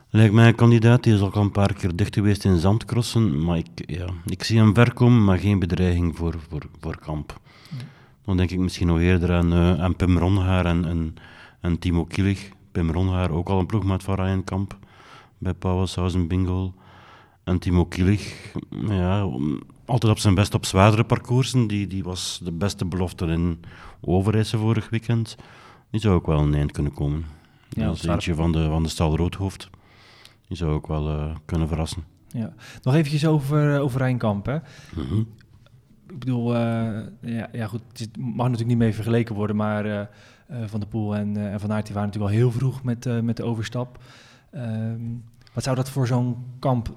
Lijkt 0.10 0.34
mij 0.34 0.48
een 0.48 0.56
kandidaat. 0.56 1.04
Die 1.04 1.14
is 1.14 1.22
ook 1.22 1.36
al 1.36 1.42
een 1.42 1.52
paar 1.52 1.74
keer 1.74 1.96
dicht 1.96 2.14
geweest 2.14 2.46
in 2.46 2.58
zandcrossen. 2.58 3.44
Maar 3.44 3.58
ik, 3.58 3.68
ja, 3.76 4.10
ik 4.26 4.44
zie 4.44 4.58
hem 4.58 4.74
ver 4.74 4.94
komen, 4.94 5.24
maar 5.24 5.38
geen 5.38 5.60
bedreiging 5.60 6.18
voor, 6.18 6.36
voor, 6.50 6.62
voor 6.80 6.98
Kamp. 7.00 7.40
Dan 8.26 8.38
denk 8.38 8.52
ik 8.52 8.60
misschien 8.60 8.88
nog 8.88 9.00
eerder 9.00 9.32
aan, 9.34 9.54
eh, 9.54 9.82
aan 9.82 9.96
Pim 9.96 10.18
Ronhaar 10.18 10.66
en, 10.66 10.86
en, 10.86 11.16
en 11.62 11.80
Timo 11.80 12.06
Kielig. 12.06 12.50
Pim 12.72 12.92
Ronhaar, 12.92 13.32
ook 13.32 13.50
al 13.50 13.60
een 13.60 13.66
ploegmaat 13.66 14.04
van 14.04 14.16
Ryan 14.16 14.44
Kamp. 14.44 14.78
bij 15.38 15.54
Pauwelshausen 15.54 16.28
Bingo. 16.28 16.74
En 17.44 17.60
Timo 17.60 17.86
Kielig, 17.86 18.54
ja, 18.88 19.30
altijd 19.86 20.12
op 20.12 20.20
zijn 20.20 20.36
best 20.36 20.54
op 20.54 20.66
zwaardere 20.66 21.04
parcoursen. 21.04 21.68
Die, 21.68 21.88
die 21.88 22.04
was 22.04 22.40
de 22.44 22.52
beste 22.52 22.86
belofte 22.86 23.26
in 23.26 23.60
Overijse 24.02 24.58
vorig 24.58 24.90
weekend. 24.90 25.36
Die 25.90 26.02
zou 26.02 26.16
ook 26.16 26.26
wel 26.26 26.40
een 26.40 26.54
eind 26.54 26.72
kunnen 26.72 26.94
komen. 26.94 27.26
Ja, 27.70 27.86
dat 27.86 27.96
is 27.96 28.04
eentje 28.04 28.36
van 28.36 28.52
de, 28.52 28.66
van 28.66 28.84
de 28.84 28.90
stal 28.90 29.16
Roodhoofd. 29.16 29.70
Die 30.48 30.58
zou 30.58 30.72
ook 30.72 30.88
wel 30.88 31.10
uh, 31.10 31.36
kunnen 31.46 31.68
verrassen. 31.68 32.04
Ja. 32.28 32.54
Nog 32.84 32.94
eventjes 32.94 33.26
over, 33.26 33.76
uh, 33.76 33.82
over 33.82 34.00
Rijnkamp. 34.00 34.46
Hè? 34.46 34.56
Mm 34.96 35.08
-hmm. 35.08 35.28
Ik 36.08 36.20
bedoel, 36.20 36.56
uh, 36.56 36.62
ja, 37.22 37.50
ja, 37.52 37.68
goed, 37.68 37.82
het 37.94 38.18
mag 38.18 38.36
natuurlijk 38.36 38.68
niet 38.68 38.78
mee 38.78 38.94
vergeleken 38.94 39.36
worden, 39.36 39.56
maar 39.56 40.10
Van 40.66 40.80
der 40.80 40.90
Poel 40.90 41.16
en, 41.16 41.52
en 41.52 41.60
Van 41.60 41.72
Aert 41.72 41.86
die 41.86 41.96
waren 41.96 42.10
natuurlijk 42.10 42.34
al 42.34 42.40
heel 42.40 42.52
vroeg 42.52 42.84
met, 42.84 43.24
met 43.24 43.38
de 43.38 43.44
overstap. 43.44 44.04
Ehm, 44.52 45.02
wat 45.54 45.64
zou 45.64 45.76
dat 45.76 45.90
voor 45.90 46.08
zo'n 46.08 46.38
kamp 46.60 46.94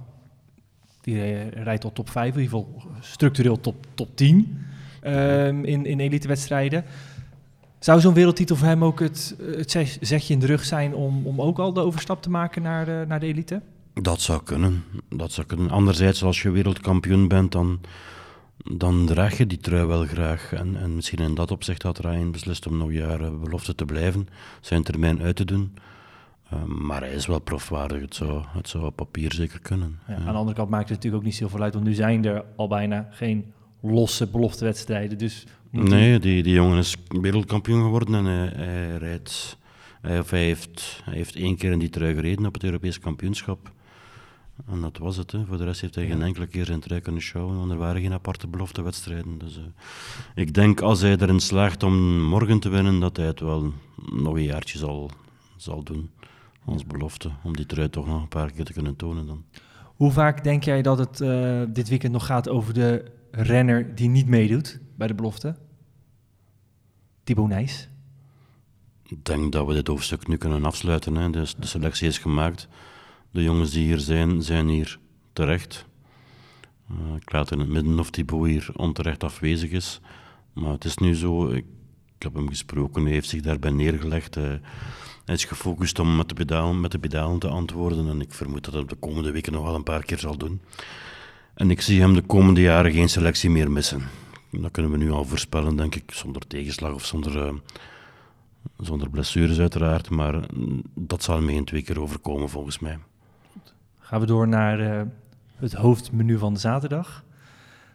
die 1.00 1.48
rijdt 1.48 1.80
tot 1.80 1.94
top 1.94 2.10
5, 2.10 2.34
in 2.34 2.40
ieder 2.40 2.58
geval 2.58 2.82
structureel 3.00 3.60
top, 3.60 3.86
top 3.94 4.16
10 4.16 4.58
um, 5.06 5.64
in, 5.64 5.86
in 5.86 6.00
elitewedstrijden. 6.00 6.84
Zou 7.78 8.00
zo'n 8.00 8.14
wereldtitel 8.14 8.56
voor 8.56 8.66
hem 8.66 8.84
ook 8.84 9.00
het, 9.00 9.36
het 9.56 9.70
zetje 10.00 10.32
in 10.32 10.38
de 10.38 10.46
rug 10.46 10.64
zijn 10.64 10.94
om, 10.94 11.26
om 11.26 11.40
ook 11.40 11.58
al 11.58 11.72
de 11.72 11.80
overstap 11.80 12.22
te 12.22 12.30
maken 12.30 12.62
naar 12.62 12.84
de, 12.84 13.04
naar 13.08 13.20
de 13.20 13.26
elite? 13.26 13.62
Dat 13.94 14.20
zou 14.20 14.42
kunnen. 14.42 14.84
Dat 15.08 15.32
zou 15.32 15.46
kunnen. 15.46 15.70
Anderzijds, 15.70 16.24
als 16.24 16.42
je 16.42 16.50
wereldkampioen 16.50 17.28
bent, 17.28 17.52
dan, 17.52 17.80
dan 18.56 19.06
draag 19.06 19.38
je 19.38 19.46
die 19.46 19.58
trui 19.58 19.86
wel 19.86 20.04
graag. 20.04 20.52
En, 20.52 20.76
en 20.76 20.94
misschien 20.94 21.18
in 21.18 21.34
dat 21.34 21.50
opzicht 21.50 21.82
had 21.82 21.98
Ryan 21.98 22.30
beslist 22.30 22.66
om 22.66 22.76
nog 22.76 22.92
jaren 22.92 23.40
belofte 23.40 23.74
te 23.74 23.84
blijven, 23.84 24.28
zijn 24.60 24.82
termijn 24.82 25.22
uit 25.22 25.36
te 25.36 25.44
doen. 25.44 25.74
Ehm, 26.50 26.86
maar 26.86 27.00
hij 27.00 27.12
is 27.12 27.26
wel 27.26 27.40
profwaardig. 27.40 28.00
Het 28.00 28.14
zou, 28.14 28.44
het 28.48 28.68
zou 28.68 28.84
op 28.84 28.96
papier 28.96 29.32
zeker 29.32 29.60
kunnen. 29.60 29.98
Ja, 30.08 30.14
Aan 30.14 30.24
de 30.24 30.30
andere 30.30 30.56
kant 30.56 30.70
maakt 30.70 30.88
het 30.88 30.96
natuurlijk 30.96 31.22
ook 31.22 31.28
niet 31.28 31.38
zoveel 31.38 31.62
uit, 31.62 31.74
want 31.74 31.86
nu 31.86 31.94
zijn 31.94 32.24
er 32.24 32.44
al 32.56 32.68
bijna 32.68 33.08
geen 33.10 33.52
losse 33.82 34.26
beloftewedstrijden. 34.26 35.18
Dus 35.18 35.46
nee, 35.70 36.18
die, 36.18 36.42
die 36.42 36.54
jongen 36.54 36.78
is 36.78 36.96
wereldkampioen 37.08 37.82
geworden 37.82 38.14
en 38.14 38.24
hij, 38.24 38.52
hij 38.54 38.96
rijdt. 38.96 39.58
Hij, 40.00 40.18
of 40.18 40.30
hij, 40.30 40.44
heeft, 40.44 41.00
hij 41.04 41.14
heeft 41.14 41.36
één 41.36 41.56
keer 41.56 41.72
in 41.72 41.78
die 41.78 41.88
trui 41.88 42.14
gereden 42.14 42.46
op 42.46 42.54
het 42.54 42.64
Europees 42.64 42.98
kampioenschap. 42.98 43.72
En 44.70 44.80
dat 44.80 44.98
was 44.98 45.16
het. 45.16 45.32
Hè. 45.32 45.44
Voor 45.46 45.56
de 45.56 45.64
rest 45.64 45.80
heeft 45.80 45.94
hij 45.94 46.06
geen 46.06 46.22
enkele 46.22 46.46
keer 46.46 46.64
zijn 46.64 46.80
trui 46.80 47.00
kunnen 47.00 47.22
showen, 47.22 47.56
want 47.56 47.70
er 47.70 47.76
waren 47.76 48.02
geen 48.02 48.12
aparte 48.12 48.46
beloftewedstrijden. 48.46 49.38
Dus 49.38 49.56
uh, 49.56 49.62
ik 50.34 50.54
denk 50.54 50.80
als 50.80 51.00
hij 51.00 51.16
erin 51.16 51.40
slaagt 51.40 51.82
om 51.82 52.22
morgen 52.22 52.60
te 52.60 52.68
winnen, 52.68 53.00
dat 53.00 53.16
hij 53.16 53.26
het 53.26 53.40
wel 53.40 53.72
nog 54.12 54.34
een 54.34 54.42
jaartje 54.42 54.78
zal, 54.78 55.10
zal 55.56 55.82
doen 55.82 56.10
als 56.64 56.86
belofte, 56.86 57.30
om 57.42 57.56
die 57.56 57.66
trui 57.66 57.90
toch 57.90 58.06
nog 58.06 58.22
een 58.22 58.28
paar 58.28 58.50
keer 58.52 58.64
te 58.64 58.72
kunnen 58.72 58.96
tonen 58.96 59.26
dan. 59.26 59.44
Hoe 59.96 60.10
vaak 60.10 60.44
denk 60.44 60.64
jij 60.64 60.82
dat 60.82 60.98
het 60.98 61.20
uh, 61.20 61.62
dit 61.68 61.88
weekend 61.88 62.12
nog 62.12 62.26
gaat 62.26 62.48
over 62.48 62.74
de 62.74 63.04
renner 63.32 63.94
die 63.94 64.08
niet 64.08 64.26
meedoet 64.26 64.80
bij 64.96 65.06
de 65.06 65.14
belofte? 65.14 65.56
Thibaut 67.24 67.48
Nijs? 67.48 67.88
Ik 69.02 69.24
denk 69.24 69.52
dat 69.52 69.66
we 69.66 69.74
dit 69.74 69.86
hoofdstuk 69.86 70.28
nu 70.28 70.36
kunnen 70.36 70.64
afsluiten. 70.64 71.14
Hè. 71.14 71.30
Dus 71.30 71.54
de 71.54 71.66
selectie 71.66 72.08
is 72.08 72.18
gemaakt. 72.18 72.68
De 73.30 73.42
jongens 73.42 73.70
die 73.70 73.84
hier 73.84 73.98
zijn, 73.98 74.42
zijn 74.42 74.68
hier 74.68 74.98
terecht. 75.32 75.86
Uh, 76.90 77.16
ik 77.16 77.32
laat 77.32 77.50
in 77.50 77.58
het 77.58 77.68
midden 77.68 77.98
of 77.98 78.10
Thibaut 78.10 78.46
hier 78.46 78.70
onterecht 78.76 79.24
afwezig 79.24 79.70
is. 79.70 80.00
Maar 80.52 80.72
het 80.72 80.84
is 80.84 80.96
nu 80.96 81.14
zo, 81.14 81.50
ik, 81.50 81.64
heb 82.18 82.34
hem 82.34 82.48
gesproken, 82.48 83.02
hij 83.02 83.12
heeft 83.12 83.28
zich 83.28 83.40
daarbij 83.40 83.70
neergelegd. 83.70 84.36
Uh, 84.36 84.44
hij 85.24 85.34
is 85.34 85.44
gefocust 85.44 85.98
om 85.98 86.16
met 86.16 86.28
de, 86.28 86.34
pedalen, 86.34 86.80
met 86.80 86.90
de 86.90 86.98
pedalen 86.98 87.38
te 87.38 87.48
antwoorden 87.48 88.08
en 88.08 88.20
ik 88.20 88.32
vermoed 88.32 88.64
dat 88.64 88.74
hij 88.74 88.84
de 88.84 88.94
komende 88.94 89.30
weken 89.30 89.52
nog 89.52 89.64
wel 89.64 89.74
een 89.74 89.82
paar 89.82 90.04
keer 90.04 90.18
zal 90.18 90.36
doen. 90.36 90.60
En 91.54 91.70
ik 91.70 91.80
zie 91.80 92.00
hem 92.00 92.14
de 92.14 92.22
komende 92.22 92.60
jaren 92.60 92.92
geen 92.92 93.08
selectie 93.08 93.50
meer 93.50 93.70
missen. 93.70 94.02
Dat 94.50 94.70
kunnen 94.70 94.92
we 94.92 94.98
nu 94.98 95.10
al 95.10 95.24
voorspellen, 95.24 95.76
denk 95.76 95.94
ik, 95.94 96.10
zonder 96.12 96.46
tegenslag 96.46 96.94
of 96.94 97.04
zonder, 97.04 97.46
uh, 97.46 97.52
zonder 98.78 99.10
blessures 99.10 99.58
uiteraard. 99.58 100.10
Maar 100.10 100.34
mm, 100.34 100.82
dat 100.94 101.22
zal 101.22 101.36
hem 101.36 101.48
geen 101.48 101.64
twee 101.64 101.82
keer 101.82 102.00
overkomen 102.00 102.48
volgens 102.48 102.78
mij. 102.78 102.98
Gaan 103.98 104.20
we 104.20 104.26
door 104.26 104.48
naar 104.48 104.80
uh, 104.80 105.02
het 105.56 105.72
hoofdmenu 105.72 106.38
van 106.38 106.54
de 106.54 106.60
zaterdag. 106.60 107.24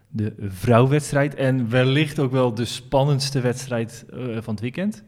De 0.09 0.33
vrouwwedstrijd 0.39 1.35
en 1.35 1.69
wellicht 1.69 2.19
ook 2.19 2.31
wel 2.31 2.53
de 2.53 2.65
spannendste 2.65 3.39
wedstrijd 3.39 4.05
uh, 4.13 4.37
van 4.41 4.53
het 4.53 4.61
weekend. 4.61 5.03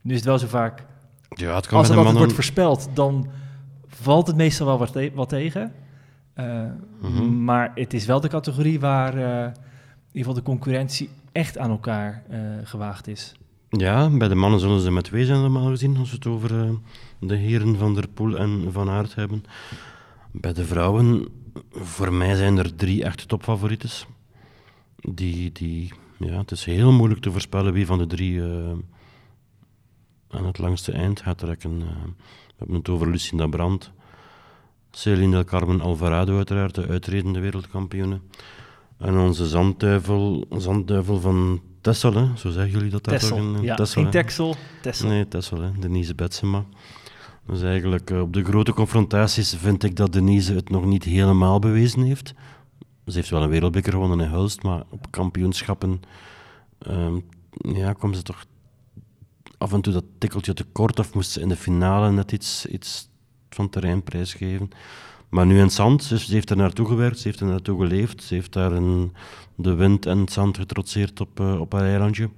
Nu 0.00 0.10
is 0.10 0.16
het 0.16 0.28
wel 0.28 0.38
zo 0.38 0.46
vaak 0.46 0.84
ja, 1.28 1.54
het 1.54 1.66
kan 1.66 1.78
Als 1.78 1.88
het 1.88 2.12
wordt 2.12 2.32
voorspeld, 2.32 2.88
dan 2.94 3.30
valt 3.86 4.26
het 4.26 4.36
meestal 4.36 4.66
wel 4.66 4.78
wat, 4.78 4.92
te 4.92 5.10
wat 5.14 5.28
tegen. 5.28 5.72
Uh, 6.40 6.64
mm-hmm. 7.00 7.44
Maar 7.44 7.72
het 7.74 7.94
is 7.94 8.06
wel 8.06 8.20
de 8.20 8.28
categorie 8.28 8.80
waar 8.80 9.16
uh, 9.16 9.22
in 9.22 9.46
ieder 9.46 9.52
geval 10.12 10.34
de 10.34 10.42
concurrentie 10.42 11.10
echt 11.32 11.58
aan 11.58 11.70
elkaar 11.70 12.22
uh, 12.30 12.38
gewaagd 12.64 13.06
is. 13.06 13.34
Ja, 13.70 14.10
bij 14.10 14.28
de 14.28 14.34
mannen 14.34 14.60
zullen 14.60 14.80
ze 14.80 14.90
met 14.90 15.04
twee 15.04 15.24
zijn 15.24 15.40
normaal 15.40 15.68
gezien, 15.68 15.96
als 15.96 16.10
we 16.10 16.16
het 16.16 16.26
over 16.26 16.78
de 17.20 17.36
heren 17.36 17.76
van 17.76 17.94
der 17.94 18.08
Poel 18.08 18.38
en 18.38 18.72
Van 18.72 18.88
Aert 18.88 19.14
hebben. 19.14 19.44
Bij 20.32 20.52
de 20.52 20.64
vrouwen, 20.64 21.28
voor 21.70 22.12
mij 22.12 22.34
zijn 22.34 22.58
er 22.58 22.74
drie 22.74 23.04
echte 23.04 23.26
topfavorieten. 23.26 23.90
Die, 24.96 25.52
die, 25.52 25.92
ja, 26.18 26.38
het 26.38 26.50
is 26.50 26.64
heel 26.64 26.92
moeilijk 26.92 27.20
te 27.20 27.32
voorspellen 27.32 27.72
wie 27.72 27.86
van 27.86 27.98
de 27.98 28.06
drie 28.06 28.42
aan 30.30 30.46
het 30.46 30.58
langste 30.58 30.92
eind 30.92 31.20
gaat 31.20 31.38
trekken. 31.38 31.80
Uh, 31.80 31.86
we 32.46 32.54
hebben 32.56 32.76
het 32.76 32.88
over 32.88 33.10
Lucinda 33.10 33.46
Brandt, 33.46 33.92
Celine 34.98 35.30
del 35.30 35.44
Carmen 35.44 35.80
Alvarado 35.80 36.36
uiteraard, 36.36 36.74
de 36.74 36.86
uitredende 36.86 37.40
wereldkampioene. 37.40 38.20
En 38.98 39.18
onze 39.18 39.48
zandduivel, 39.48 40.46
zandduivel 40.50 41.20
van 41.20 41.60
Tessel, 41.80 42.14
hè? 42.14 42.36
zo 42.36 42.50
zeggen 42.50 42.72
jullie 42.72 42.90
dat 42.90 43.04
daar 43.04 43.18
toch? 43.18 43.38
In, 43.38 43.62
ja, 43.62 43.74
Tessel, 43.74 44.02
geen 44.02 44.10
Texel, 44.10 44.54
Tessel. 44.82 45.08
Nee, 45.08 45.28
Tessel, 45.28 45.60
hè? 45.60 45.70
Denise 45.78 46.14
Betsema. 46.14 46.64
Dus 47.46 47.62
eigenlijk 47.62 48.10
uh, 48.10 48.20
op 48.20 48.32
de 48.32 48.44
grote 48.44 48.72
confrontaties 48.72 49.54
vind 49.54 49.82
ik 49.82 49.96
dat 49.96 50.12
Denise 50.12 50.54
het 50.54 50.70
nog 50.70 50.84
niet 50.84 51.04
helemaal 51.04 51.58
bewezen 51.58 52.02
heeft. 52.02 52.34
Ze 53.06 53.14
heeft 53.14 53.30
wel 53.30 53.42
een 53.42 53.48
wereldbeker 53.48 53.92
gewonnen 53.92 54.20
in 54.20 54.30
Hulst, 54.30 54.62
maar 54.62 54.82
op 54.90 55.10
kampioenschappen 55.10 56.00
um, 56.88 57.24
ja, 57.50 57.92
kwam 57.92 58.14
ze 58.14 58.22
toch 58.22 58.44
af 59.58 59.72
en 59.72 59.80
toe 59.80 59.92
dat 59.92 60.04
tikkeltje 60.18 60.54
tekort 60.54 60.98
of 60.98 61.14
moest 61.14 61.30
ze 61.30 61.40
in 61.40 61.48
de 61.48 61.56
finale 61.56 62.10
net 62.10 62.32
iets, 62.32 62.66
iets 62.66 63.08
van 63.50 63.68
terreinprijs 63.68 64.34
geven. 64.34 64.70
Maar 65.28 65.46
nu 65.46 65.60
in 65.60 65.70
zand, 65.70 66.02
ze 66.02 66.32
heeft 66.32 66.50
er 66.50 66.56
naartoe 66.56 66.86
gewerkt, 66.86 67.18
ze 67.18 67.28
heeft 67.28 67.40
er 67.40 67.46
naartoe 67.46 67.80
geleefd, 67.80 68.22
ze 68.22 68.34
heeft 68.34 68.52
daar 68.52 68.72
in 68.72 69.12
de 69.54 69.74
wind 69.74 70.06
en 70.06 70.18
het 70.18 70.32
zand 70.32 70.56
getrotseerd 70.56 71.20
op, 71.20 71.40
uh, 71.40 71.60
op 71.60 71.72
haar 71.72 71.84
eilandje. 71.84 72.30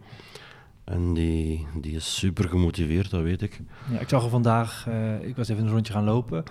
En 0.85 1.15
die, 1.15 1.67
die 1.81 1.95
is 1.95 2.19
super 2.19 2.49
gemotiveerd, 2.49 3.11
dat 3.11 3.23
weet 3.23 3.43
ik. 3.43 3.61
Ja, 3.93 3.99
ik 3.99 4.09
zag 4.09 4.25
er 4.25 4.31
vandaag, 4.31 4.87
uh, 4.89 5.23
ik 5.23 5.37
was 5.37 5.49
even 5.49 5.65
een 5.65 5.71
rondje 5.71 5.93
gaan 5.93 6.05
lopen, 6.05 6.45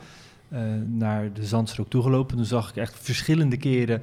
uh, 0.49 0.59
naar 0.85 1.33
de 1.33 1.45
zandstrook 1.45 1.89
toegelopen. 1.89 2.35
Toen 2.35 2.45
zag 2.45 2.69
ik 2.69 2.75
echt 2.75 2.99
verschillende 2.99 3.57
keren 3.57 4.01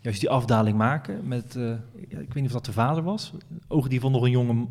juist 0.00 0.20
die 0.20 0.30
afdaling 0.30 0.76
maken. 0.76 1.28
Met, 1.28 1.56
ik 2.08 2.08
weet 2.08 2.34
niet 2.34 2.46
of 2.46 2.52
dat 2.52 2.64
de 2.64 2.72
vader 2.72 3.02
was. 3.02 3.32
Ogen 3.68 3.90
die 3.90 4.00
van 4.00 4.12
nog 4.12 4.22
een 4.22 4.30
jonge 4.30 4.66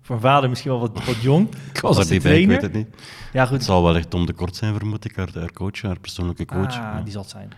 voor 0.00 0.20
vader 0.20 0.48
misschien 0.48 0.70
wel 0.70 0.80
wat, 0.80 1.04
wat 1.04 1.22
jong. 1.22 1.48
ik 1.74 1.80
was 1.80 1.98
er 1.98 2.12
niet 2.12 2.22
bij, 2.22 2.40
ik 2.40 2.46
weet 2.48 2.62
het 2.62 2.72
niet. 2.72 2.88
Ja, 3.32 3.44
goed. 3.44 3.56
Het 3.56 3.64
zal 3.64 3.82
wel 3.82 3.96
echt 3.96 4.10
Tom 4.10 4.26
de 4.26 4.32
Kort 4.32 4.56
zijn, 4.56 4.74
vermoed 4.74 5.04
ik, 5.04 5.16
haar, 5.16 5.52
coach, 5.52 5.82
haar 5.82 5.98
persoonlijke 6.00 6.44
coach. 6.44 6.78
Ah, 6.78 7.02
die 7.04 7.12
zal 7.12 7.22
het 7.22 7.30
zijn. 7.30 7.50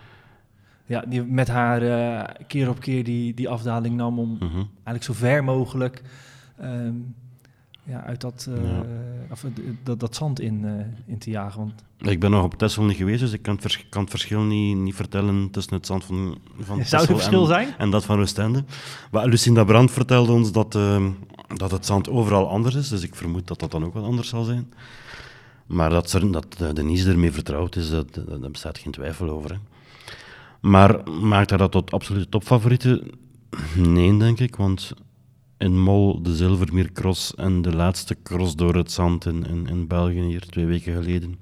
Ja, 0.86 1.04
die 1.06 1.22
met 1.22 1.48
haar 1.48 1.82
uh, 1.82 2.22
keer 2.46 2.68
op 2.68 2.80
keer 2.80 3.04
die, 3.04 3.34
die 3.34 3.48
afdaling 3.48 3.96
nam 3.96 4.18
om 4.18 4.28
mm 4.28 4.38
-hmm. 4.38 4.68
eigenlijk 4.74 5.04
zo 5.04 5.12
ver 5.12 5.44
mogelijk 5.44 6.02
um, 6.62 7.14
ja, 7.82 8.04
uit 8.04 8.20
dat, 8.20 8.46
uh, 8.48 8.64
ja. 8.64 8.84
of, 9.30 9.44
dat, 9.82 10.00
dat 10.00 10.14
zand 10.14 10.40
in, 10.40 10.64
uh, 10.64 10.72
in 11.06 11.18
te 11.18 11.30
jagen. 11.30 11.58
Want... 11.58 11.84
Ik 11.98 12.20
ben 12.20 12.30
nog 12.30 12.44
op 12.44 12.54
Texel 12.54 12.84
niet 12.84 12.96
geweest, 12.96 13.20
dus 13.20 13.32
ik 13.32 13.42
kan 13.42 13.52
het, 13.52 13.62
vers 13.62 13.88
kan 13.88 14.00
het 14.00 14.10
verschil 14.10 14.40
niet, 14.40 14.76
niet 14.76 14.94
vertellen 14.94 15.50
tussen 15.50 15.74
het 15.74 15.86
zand 15.86 16.04
van, 16.04 16.38
van 16.60 16.78
ja, 16.78 16.84
Zou 16.84 17.02
het 17.02 17.10
verschil 17.10 17.40
en, 17.40 17.46
zijn? 17.46 17.68
en 17.78 17.90
dat 17.90 18.04
van 18.04 18.20
Oostende. 18.20 18.64
Maar 19.10 19.26
Lucinda 19.26 19.64
Brandt 19.64 19.92
vertelde 19.92 20.32
ons 20.32 20.52
dat, 20.52 20.74
uh, 20.74 21.06
dat 21.56 21.70
het 21.70 21.86
zand 21.86 22.08
overal 22.08 22.48
anders 22.48 22.74
is, 22.74 22.88
dus 22.88 23.02
ik 23.02 23.14
vermoed 23.14 23.46
dat 23.46 23.60
dat 23.60 23.70
dan 23.70 23.84
ook 23.84 23.94
wel 23.94 24.04
anders 24.04 24.28
zal 24.28 24.44
zijn. 24.44 24.72
Maar 25.66 25.90
dat, 25.90 26.10
ze, 26.10 26.30
dat 26.30 26.56
Denise 26.74 27.10
ermee 27.10 27.32
vertrouwd 27.32 27.76
is, 27.76 27.90
dat, 27.90 28.14
daar 28.14 28.50
bestaat 28.50 28.78
geen 28.78 28.92
twijfel 28.92 29.30
over. 29.30 29.50
Hè. 29.50 29.56
Maar 30.60 31.10
maakt 31.10 31.50
haar 31.50 31.58
dat 31.58 31.72
tot 31.72 31.90
absolute 31.90 32.28
topfavoriete? 32.28 33.02
Nee, 33.76 34.16
denk 34.18 34.40
ik, 34.40 34.56
want 34.56 34.92
in 35.62 35.80
Mol 35.80 36.22
de 36.22 36.36
Zilvermeercross 36.36 37.34
en 37.34 37.62
de 37.62 37.72
laatste 37.72 38.16
cross 38.22 38.56
door 38.56 38.74
het 38.74 38.90
zand 38.90 39.26
in, 39.26 39.46
in, 39.46 39.66
in, 39.66 39.86
België 39.86 40.20
hier 40.20 40.46
twee 40.46 40.66
weken 40.66 40.94
geleden, 40.94 41.38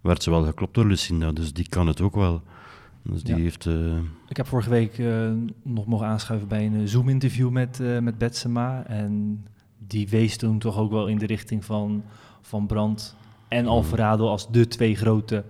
werd 0.00 0.22
ze 0.22 0.30
wel 0.30 0.44
geklopt 0.44 0.74
door 0.74 0.86
Lucinda, 0.86 1.32
dus 1.32 1.52
die 1.52 1.68
kan 1.68 1.86
het 1.86 2.00
ook 2.00 2.14
wel. 2.14 2.42
Dus 3.02 3.22
die 3.22 3.34
heeft, 3.34 3.64
uh... 3.64 3.96
Ik 4.28 4.36
heb 4.36 4.46
vorige 4.46 4.70
week 4.70 4.98
uh, 4.98 5.30
nog 5.62 5.86
mogen 5.86 6.06
aanschuiven 6.06 6.48
bij 6.48 6.66
een 6.66 6.88
Zoom-interview 6.88 7.50
met, 7.50 7.78
uh, 7.80 7.98
met 7.98 8.18
Betsema 8.18 8.84
en 8.86 9.44
die 9.78 10.08
wees 10.08 10.36
toen 10.36 10.58
toch 10.58 10.78
ook 10.78 10.90
wel 10.90 11.06
in 11.06 11.18
de 11.18 11.26
richting 11.26 11.64
van, 11.64 12.02
van 12.40 12.66
Brand 12.66 13.16
en 13.48 13.66
Alvarado 13.66 14.28
als 14.28 14.50
de 14.50 14.68
twee 14.68 14.96
grote 14.96 15.44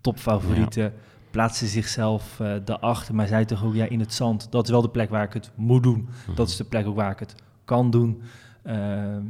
topfavorieten. 0.00 0.92
Plaatsen 1.30 1.68
zichzelf 1.68 2.40
daarachter, 2.64 3.14
maar 3.14 3.26
zei 3.26 3.44
toch 3.44 3.64
ook 3.64 3.74
ja, 3.74 3.84
in 3.84 4.00
het 4.00 4.14
zand. 4.14 4.46
Dat 4.50 4.64
is 4.64 4.70
wel 4.70 4.82
de 4.82 4.88
plek 4.88 5.10
waar 5.10 5.24
ik 5.24 5.32
het 5.32 5.50
moet 5.54 5.82
doen. 5.82 6.08
Mhm. 6.26 6.36
Dat 6.36 6.48
is 6.48 6.56
de 6.56 6.64
plek 6.64 6.86
ook 6.86 6.96
waar 6.96 7.10
ik 7.10 7.18
het 7.18 7.34
kan 7.72 7.90
doen. 7.90 8.22
Ehm, 8.62 9.22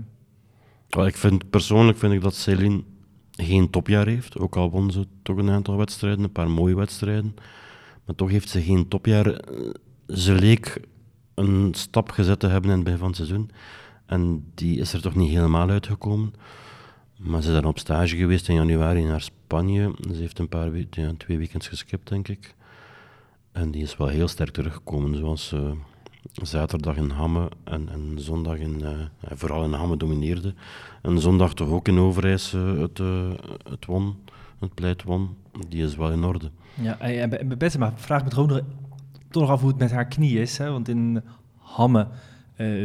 ik 1.06 1.16
vind, 1.16 1.50
persoonlijk 1.50 1.98
vind 1.98 2.12
ik 2.12 2.20
dat 2.20 2.34
Céline 2.34 2.82
geen 3.30 3.70
topjaar 3.70 4.06
heeft. 4.06 4.38
Ook 4.38 4.56
al 4.56 4.70
won 4.70 4.90
ze 4.90 5.06
toch 5.22 5.36
een 5.36 5.50
aantal 5.50 5.76
wedstrijden, 5.76 6.24
een 6.24 6.32
paar 6.32 6.50
mooie 6.50 6.74
wedstrijden. 6.76 7.34
Maar 8.04 8.14
toch 8.14 8.30
heeft 8.30 8.48
ze 8.48 8.62
geen 8.62 8.88
topjaar. 8.88 9.40
Ze 10.06 10.32
leek 10.34 10.80
een 11.34 11.68
stap 11.74 12.10
gezet 12.10 12.38
te 12.40 12.46
hebben 12.46 12.70
in 12.70 12.76
het 12.76 12.84
begin 12.84 12.98
van 12.98 13.08
het 13.08 13.16
seizoen. 13.16 13.50
En 14.06 14.44
die 14.54 14.78
is 14.78 14.92
er 14.92 15.02
toch 15.02 15.14
niet 15.14 15.30
helemaal 15.30 15.68
uitgekomen. 15.68 16.32
Maar 17.18 17.42
ze 17.42 17.48
is 17.48 17.54
dan 17.54 17.64
op 17.64 17.78
stage 17.78 18.16
geweest 18.16 18.48
in 18.48 18.54
januari 18.54 19.02
naar 19.02 19.20
Spanje. 19.20 19.94
Ze 20.12 20.18
heeft 20.20 20.38
een 20.38 20.48
paar 20.48 20.72
we- 20.72 20.86
ja, 20.90 21.12
twee 21.16 21.38
weekends 21.38 21.68
geskipt, 21.68 22.08
denk 22.08 22.28
ik. 22.28 22.54
En 23.52 23.70
die 23.70 23.82
is 23.82 23.96
wel 23.96 24.08
heel 24.08 24.28
sterk 24.28 24.50
teruggekomen, 24.50 25.16
zoals 25.16 25.52
eh, 25.52 25.70
zaterdag 26.32 26.96
in 26.96 27.10
Hamme 27.10 27.48
en, 27.64 27.88
en 27.88 28.12
zondag 28.16 28.56
in, 28.56 28.82
eh, 28.84 28.90
vooral 29.34 29.64
in 29.64 29.72
Hamme 29.72 29.96
domineerde. 29.96 30.54
En 31.02 31.20
zondag 31.20 31.54
toch 31.54 31.68
ook 31.68 31.88
in 31.88 31.98
Overijs 31.98 32.54
eh, 32.54 32.78
het, 32.78 33.00
eh, 33.00 33.30
het 33.70 33.86
won, 33.86 34.16
het 34.60 34.74
pleit 34.74 35.02
won. 35.02 35.36
Die 35.68 35.84
is 35.84 35.96
wel 35.96 36.10
in 36.10 36.24
orde. 36.24 36.50
Ja, 36.74 36.98
en 36.98 37.30
bij- 37.30 37.46
bij 37.46 37.56
Betsema 37.56 37.92
vraag 37.96 38.24
me 38.24 38.30
toch 38.30 38.38
ook 38.38 38.48
nog, 38.48 38.60
toch 39.30 39.42
nog 39.42 39.50
af 39.50 39.60
hoe 39.60 39.70
het 39.70 39.78
met 39.78 39.90
haar 39.90 40.06
knie 40.06 40.40
is. 40.40 40.58
Hè? 40.58 40.70
Want 40.70 40.88
in 40.88 41.22
Hamme 41.58 42.06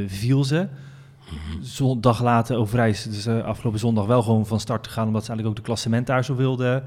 viel 0.08 0.44
ze. 0.44 0.68
Zondag 1.62 2.22
later 2.22 2.58
Overijs, 2.58 3.04
dus 3.04 3.28
afgelopen 3.28 3.80
zondag 3.80 4.06
wel 4.06 4.22
gewoon 4.24 4.46
van 4.46 4.60
start 4.60 4.88
gegaan... 4.88 5.08
omdat 5.08 5.24
ze 5.26 5.30
eigenlijk 5.30 5.60
ook 5.60 5.64
de 5.66 5.72
klassement 5.72 6.08
daar 6.08 6.26
zo 6.26 6.36
wilde, 6.36 6.84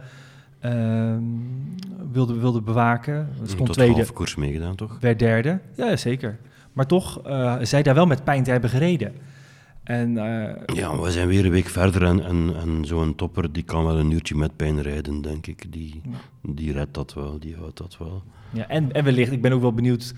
wilde, 2.12 2.34
wilde 2.34 2.60
bewaken. 2.60 3.28
Stond 3.42 3.66
Tot 3.66 3.72
tweede, 3.72 3.94
half 3.94 4.12
koers 4.12 4.34
meegedaan, 4.34 4.74
toch? 4.76 4.96
werd 5.00 5.18
derde. 5.18 5.60
Ja, 5.76 5.96
zeker. 5.96 6.38
Maar 6.72 6.86
toch, 6.86 7.22
eh 7.22 7.56
zij 7.62 7.82
daar 7.82 7.94
wel 7.94 8.06
met 8.06 8.24
pijn 8.24 8.42
te 8.44 8.50
hebben 8.50 8.70
gereden. 8.70 9.12
En 9.84 10.18
eh, 10.18 10.76
Ja, 10.76 11.00
we 11.00 11.10
zijn 11.10 11.28
weer 11.28 11.44
een 11.44 11.50
week 11.50 11.68
verder 11.68 12.02
en, 12.04 12.24
en, 12.24 12.54
en 12.56 12.84
zo'n 12.84 13.14
topper 13.14 13.52
die 13.52 13.62
kan 13.62 13.84
wel 13.84 13.98
een 13.98 14.10
uurtje 14.10 14.34
met 14.34 14.56
pijn 14.56 14.82
rijden, 14.82 15.22
denk 15.22 15.46
ik. 15.46 15.72
Die, 15.72 16.00
die 16.42 16.72
redt 16.72 16.94
dat 16.94 17.14
wel, 17.14 17.38
die 17.38 17.56
houdt 17.56 17.76
dat 17.78 17.96
wel. 17.98 18.22
Ja, 18.50 18.68
en, 18.68 18.92
en 18.92 19.04
wellicht, 19.04 19.32
ik 19.32 19.42
ben 19.42 19.52
ook 19.52 19.60
wel 19.60 19.72
benieuwd 19.72 20.14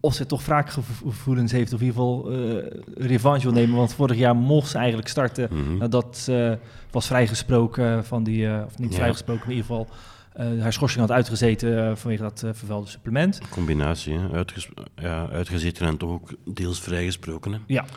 of 0.00 0.14
ze 0.14 0.26
toch 0.26 0.44
wraakgevoelens 0.46 1.52
heeft, 1.52 1.72
of 1.72 1.80
in 1.80 1.86
ieder 1.86 2.00
geval 2.00 2.30
eh, 2.30 3.06
revanche 3.06 3.42
wil 3.42 3.52
nemen. 3.52 3.76
Want 3.76 3.94
vorig 3.94 4.16
jaar 4.16 4.36
mocht 4.36 4.70
ze 4.70 4.78
eigenlijk 4.78 5.08
starten 5.08 5.48
Mhm. 5.52 5.76
nadat 5.76 6.16
ze 6.18 6.58
was 6.90 7.06
vrijgesproken 7.06 8.04
van 8.04 8.22
die, 8.24 8.46
eh, 8.46 8.62
of 8.66 8.78
niet 8.78 8.90
Ja. 8.90 8.96
vrijgesproken, 8.96 9.42
maar 9.46 9.54
in 9.56 9.62
ieder 9.62 9.76
geval 9.76 9.88
eh, 10.32 10.62
haar 10.62 10.72
schorsing 10.72 11.00
had 11.00 11.10
uitgezeten 11.10 11.86
eh, 11.88 11.96
vanwege 11.96 12.22
dat 12.22 12.42
eh 12.42 12.50
vervuilde 12.54 12.86
supplement. 12.88 13.40
Combinatie, 13.50 14.18
hè? 14.18 14.28
Uitges 14.30 14.68
ja, 14.96 15.28
uitgezeten 15.28 15.86
en 15.86 15.96
toch 15.96 16.10
ook 16.10 16.30
deels 16.44 16.80
vrijgesproken. 16.80 17.52
Hè? 17.52 17.58
Ja, 17.66 17.82
de 17.82 17.88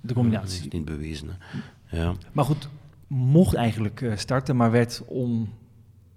Dat 0.00 0.16
combinatie. 0.16 0.60
is 0.66 0.68
niet 0.68 0.84
bewezen. 0.84 1.28
Hè? 1.84 2.02
Ja. 2.02 2.12
Maar 2.32 2.44
goed, 2.44 2.68
mocht 3.06 3.54
eigenlijk 3.54 4.00
eh, 4.00 4.12
starten, 4.16 4.56
maar 4.56 4.70
werd 4.70 5.02
om 5.06 5.48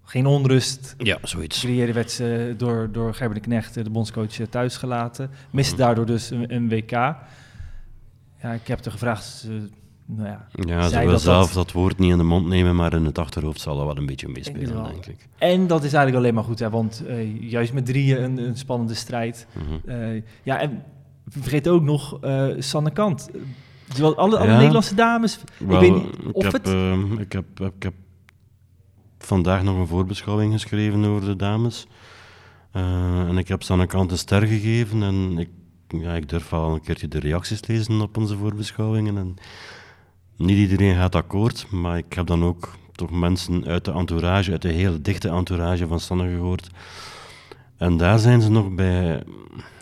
geen 0.04 0.26
onrust 0.26 0.96
ja, 0.98 1.18
zoiets. 1.22 1.60
creëren, 1.60 1.94
werd 1.94 2.12
ze 2.12 2.54
door, 2.58 2.90
door 2.92 3.14
Gerben 3.14 3.36
de 3.36 3.42
Knecht, 3.44 3.78
eh, 3.78 3.84
de 3.84 3.90
bondscoach, 3.90 4.40
eh, 4.40 4.46
thuisgelaten. 4.50 5.30
Miste 5.52 5.74
Mhm. 5.76 5.84
daardoor 5.84 6.06
dus 6.06 6.30
een, 6.30 6.54
een 6.56 6.70
WK. 6.70 6.92
Ja, 6.92 8.52
ik 8.54 8.68
heb 8.68 8.86
er 8.86 8.92
gevraagd, 8.92 9.24
ze, 9.26 9.70
nou 10.06 10.28
ja, 10.30 10.48
Ja, 10.52 10.88
ze 10.88 11.00
wil 11.00 11.08
dat 11.10 11.22
zelf 11.22 11.46
dat- 11.46 11.54
dat 11.54 11.72
woord 11.72 11.98
niet 12.00 12.12
in 12.12 12.18
de 12.18 12.24
mond 12.24 12.48
nemen, 12.48 12.76
maar 12.76 12.94
in 12.94 13.06
het 13.06 13.18
achterhoofd 13.18 13.62
zal 13.62 13.76
dat 13.78 13.86
wel 13.86 13.98
een 13.98 14.06
beetje 14.06 14.28
meespelen, 14.28 14.84
denk 14.84 15.06
ik. 15.06 15.28
En 15.38 15.68
dat 15.68 15.84
is 15.84 15.94
eigenlijk 15.94 16.16
alleen 16.24 16.34
maar 16.34 16.44
goed, 16.44 16.60
hè, 16.60 16.70
want 16.70 17.04
eh, 17.08 17.42
juist 17.50 17.74
met 17.74 17.86
drieën 17.86 18.24
een, 18.24 18.38
een 18.38 18.58
spannende 18.58 18.94
strijd. 18.94 19.48
Mhm. 19.54 19.90
Eh, 19.90 20.22
ja, 20.44 20.60
en 20.60 20.84
vergeet 21.28 21.68
ook 21.68 21.82
nog 21.84 22.18
eh 22.22 22.48
Sanne 22.60 22.92
Kant. 22.92 23.30
Terwijl 23.88 24.16
alle, 24.18 24.38
alle 24.38 24.50
Ja. 24.50 24.58
Nederlandse 24.58 24.96
dames, 24.96 25.40
Wel, 25.58 25.82
ik 25.84 25.90
weet 25.92 26.04
niet 26.04 26.16
ik 26.28 26.36
of 26.36 26.44
heb, 26.44 26.54
het... 26.54 26.68
ik, 27.20 27.32
heb, 27.32 27.46
ik 27.60 27.84
heb 27.84 27.94
vandaag 29.26 29.64
nog 29.64 29.78
een 29.78 29.88
voorbeschouwing 29.88 30.54
geschreven 30.54 31.06
over 31.06 31.26
de 31.26 31.36
dames. 31.36 31.88
Eh, 32.72 33.28
en 33.28 33.38
ik 33.38 33.48
heb 33.48 33.64
Sanne 33.64 33.86
Kant 33.86 34.12
een 34.12 34.18
ster 34.18 34.48
gegeven. 34.48 35.04
En 35.04 35.38
ik, 35.38 35.50
ja, 35.88 36.14
ik 36.14 36.30
durf 36.30 36.50
wel 36.50 36.74
een 36.74 36.82
keertje 36.82 37.08
de 37.08 37.20
reacties 37.20 37.68
lezen 37.68 38.02
op 38.02 38.18
onze 38.18 38.38
voorbeschouwingen. 38.38 39.18
En 39.18 39.36
niet 40.38 40.58
iedereen 40.58 40.96
gaat 40.96 41.16
akkoord, 41.16 41.72
maar 41.72 41.98
ik 41.98 42.14
heb 42.14 42.28
dan 42.28 42.44
ook 42.44 42.76
toch 42.92 43.12
mensen 43.12 43.66
uit 43.66 43.86
de 43.86 43.92
entourage, 43.92 44.52
uit 44.52 44.62
de 44.62 44.72
hele 44.72 45.02
dichte 45.02 45.30
entourage 45.30 45.88
van 45.88 46.00
Sanne 46.00 46.30
gehoord. 46.30 46.70
En 47.78 47.98
daar 47.98 48.20
zijn 48.20 48.42
ze 48.42 48.50
nog 48.50 48.70
bij, 48.76 49.24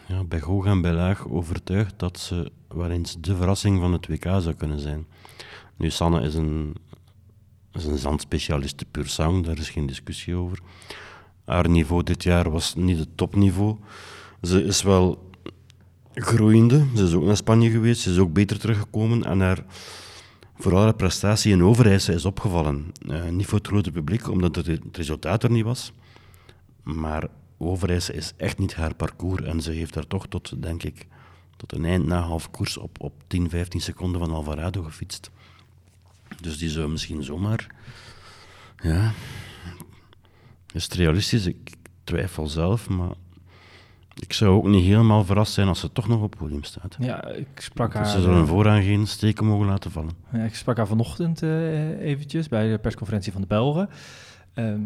ja, 0.06 0.24
bij 0.24 0.40
hoog 0.40 0.66
en 0.66 0.82
bij 0.82 0.94
laag 0.94 1.28
overtuigd 1.28 1.94
dat 1.98 2.20
ze 2.20 2.52
wel 2.68 2.90
eens 2.90 3.18
de 3.20 3.36
verrassing 3.36 3.80
van 3.80 3.94
het 3.94 4.08
WK 4.08 4.24
zou 4.24 4.54
kunnen 4.54 4.80
zijn. 4.80 5.06
Nu, 5.76 5.90
Sanne 5.90 6.22
is 6.22 6.36
een, 6.36 6.76
is 7.74 7.86
een 7.86 7.98
zandspecialiste 7.98 8.86
puur 8.86 9.08
sang, 9.08 9.46
daar 9.46 9.58
is 9.58 9.70
geen 9.70 9.86
discussie 9.86 10.36
over. 10.36 10.60
Haar 11.46 11.70
niveau 11.70 12.04
dit 12.04 12.24
jaar 12.24 12.52
was 12.52 12.76
niet 12.76 12.98
het 12.98 13.18
topniveau. 13.18 13.78
Ze 14.42 14.64
is 14.64 14.82
wel 14.82 15.30
groeiende. 16.14 16.86
Ze 16.96 17.04
is 17.04 17.14
ook 17.14 17.24
naar 17.24 17.38
Spanje 17.38 17.70
geweest, 17.70 18.02
ze 18.02 18.12
is 18.12 18.18
ook 18.18 18.34
beter 18.34 18.60
teruggekomen. 18.60 19.24
En 19.24 19.40
haar, 19.40 19.66
vooral 20.58 20.82
haar 20.82 20.96
prestatie 20.96 21.52
in 21.52 21.64
Overijse 21.64 22.14
is 22.14 22.26
opgevallen. 22.26 22.92
Eh, 23.08 23.30
niet 23.30 23.46
voor 23.46 23.58
het 23.58 23.68
grote 23.68 23.92
publiek, 23.92 24.30
omdat 24.30 24.56
het, 24.56 24.80
resultaat 24.92 25.44
er 25.44 25.52
niet 25.52 25.64
was. 25.64 25.92
Maar 26.84 27.28
Overijse 27.58 28.14
is 28.14 28.34
echt 28.38 28.58
niet 28.58 28.76
haar 28.76 28.96
parcours. 28.96 29.44
En 29.44 29.62
ze 29.62 29.72
heeft 29.72 29.94
daar 29.94 30.08
toch 30.08 30.28
tot, 30.28 30.62
denk 30.62 30.84
ik, 30.84 31.08
tot 31.58 31.74
een 31.74 31.86
eind 31.86 32.06
na 32.06 32.22
half 32.22 32.52
koers 32.52 32.78
op, 32.78 33.02
op 33.02 33.14
10, 33.28 33.50
15 33.50 33.82
seconden 33.82 34.22
van 34.22 34.32
Alvarado 34.32 34.84
gefietst. 34.84 35.32
Dus 36.42 36.58
die 36.58 36.70
zou 36.70 36.90
misschien 36.90 37.24
zomaar. 37.24 37.68
Ja. 38.84 39.12
Is 40.74 40.84
het 40.84 40.94
realistisch? 40.94 41.46
Ik 41.46 41.74
twijfel 42.04 42.48
zelf, 42.48 42.90
maar. 42.90 43.12
Ik 44.16 44.34
zou 44.34 44.56
ook 44.56 44.68
niet 44.68 44.86
helemaal 44.86 45.26
verrast 45.26 45.54
zijn 45.54 45.68
als 45.68 45.80
ze 45.80 45.92
toch 45.92 46.08
nog 46.08 46.22
op 46.22 46.30
het 46.32 46.40
podium 46.40 46.64
staat. 46.64 46.96
Ja, 47.00 47.28
ik 47.28 47.48
sprak 47.56 47.94
haar, 47.94 48.04
Dus 48.04 48.12
ze 48.12 48.22
zullen 48.22 48.48
vooraan 48.48 48.84
geen 48.84 49.08
steken 49.08 49.46
mogen 49.46 49.68
laten 49.68 49.92
vallen. 49.92 50.12
ja, 50.32 50.40
ik 50.40 50.56
sprak 50.56 50.78
haar 50.78 50.88
vanochtend 50.88 51.42
eh, 51.44 52.00
eventjes 52.00 52.48
bij 52.48 52.72
de 52.72 52.78
persconferentie 52.78 53.32
van 53.32 53.42
de 53.42 53.48
Belgen. 53.48 53.90
Ehm, 54.54 54.82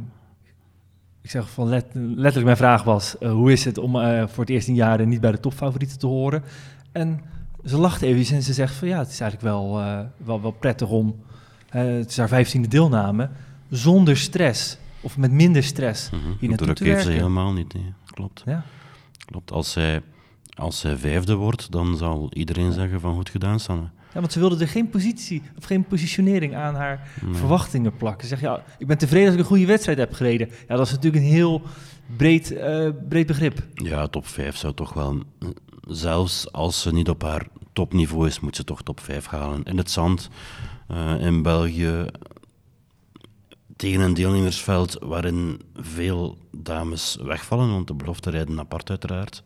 ik 1.22 1.30
zeg 1.30 1.50
van 1.50 1.68
let, 1.68 1.86
letterlijk 1.94 2.46
mijn 2.46 2.58
vraag 2.58 2.84
was, 2.84 3.18
eh, 3.18 3.32
hoe 3.32 3.52
is 3.52 3.66
het 3.66 3.78
om 3.78 3.96
eh, 4.00 4.28
voor 4.28 4.44
het 4.44 4.50
eerst 4.54 4.68
in 4.68 4.76
jaren 4.76 5.10
niet 5.10 5.22
bij 5.22 5.32
de 5.32 5.40
topfavorieten 5.40 6.00
te 6.00 6.08
horen? 6.08 6.44
En 6.92 7.22
ze 7.66 7.78
lacht 7.78 8.02
even 8.02 8.36
en 8.36 8.44
ze 8.44 8.54
zegt 8.54 8.76
van 8.76 8.88
ja, 8.88 8.98
het 9.00 9.10
is 9.10 9.20
eigenlijk 9.20 9.52
wel, 9.54 9.80
eh, 9.80 10.00
wel, 10.18 10.42
wel 10.42 10.52
prettig 10.52 10.90
om, 10.90 11.08
eh, 11.08 11.35
het 11.84 12.10
is 12.10 12.18
haar 12.18 12.28
vijftiende 12.28 12.68
deelname, 12.68 13.30
zonder 13.70 14.18
stress 14.18 14.78
of 15.02 15.18
met 15.18 15.32
minder 15.32 15.64
stress 15.64 16.10
hier 16.40 16.50
naartoe 16.50 16.66
Druk 16.68 16.78
te 16.78 16.84
heeft 16.84 17.04
ze 17.04 17.12
helemaal 17.12 17.54
niet. 17.54 17.74
Nee. 17.74 17.94
Klopt. 18.06 18.44
Ja. 18.46 18.64
Klopt. 19.26 19.52
Als 19.52 19.72
zij, 19.72 20.02
als 20.54 20.80
zij 20.80 20.98
vijfde 20.98 21.36
wordt, 21.36 21.72
dan 21.72 21.98
zal 21.98 22.30
iedereen 22.34 22.72
zeggen 22.72 23.00
van 23.00 23.16
goed 23.16 23.30
gedaan, 23.30 23.60
Sanne. 23.60 23.90
Ja, 24.14 24.20
want 24.22 24.34
ze 24.34 24.40
wilde 24.40 24.58
er 24.60 24.68
geen 24.68 24.90
positie 24.90 25.42
of 25.58 25.64
geen 25.64 25.86
positionering 25.86 26.56
aan 26.56 26.76
haar 26.76 27.08
Nee. 27.22 27.34
verwachtingen 27.34 27.96
plakken. 27.98 28.22
Ze 28.22 28.28
zegt, 28.28 28.42
ja, 28.42 28.64
ik 28.78 28.88
ben 28.88 28.98
tevreden 28.98 29.26
als 29.26 29.36
ik 29.36 29.40
een 29.42 29.48
goede 29.48 29.66
wedstrijd 29.66 29.98
heb 29.98 30.14
gereden. 30.14 30.50
Ja, 30.68 30.76
dat 30.76 30.86
is 30.86 30.92
natuurlijk 30.92 31.24
een 31.24 31.30
heel 31.32 31.62
breed, 32.18 32.52
eh, 32.52 32.90
breed 33.10 33.28
begrip. 33.28 33.64
Ja, 33.74 34.08
top 34.08 34.28
5 34.28 34.56
zou 34.56 34.74
toch 34.74 34.94
wel. 34.94 35.24
Zelfs 35.88 36.52
als 36.52 36.82
ze 36.82 36.92
niet 36.94 37.10
op 37.10 37.22
haar 37.22 37.48
topniveau 37.74 38.28
is, 38.28 38.40
moet 38.40 38.56
ze 38.56 38.64
toch 38.64 38.82
top 38.84 39.00
5 39.00 39.26
halen. 39.26 39.64
In 39.64 39.78
het 39.78 39.92
zand, 39.92 40.30
eh, 40.30 40.75
in 41.20 41.42
België, 41.42 42.06
tegen 43.76 44.02
een 44.02 44.14
deelnemersveld 44.14 44.98
waarin 45.02 45.62
veel 45.76 46.38
dames 46.52 47.18
wegvallen, 47.22 47.70
want 47.72 47.88
de 47.88 47.94
beloften 47.94 48.32
rijden 48.32 48.60
apart 48.60 48.90
uiteraard. 48.90 49.44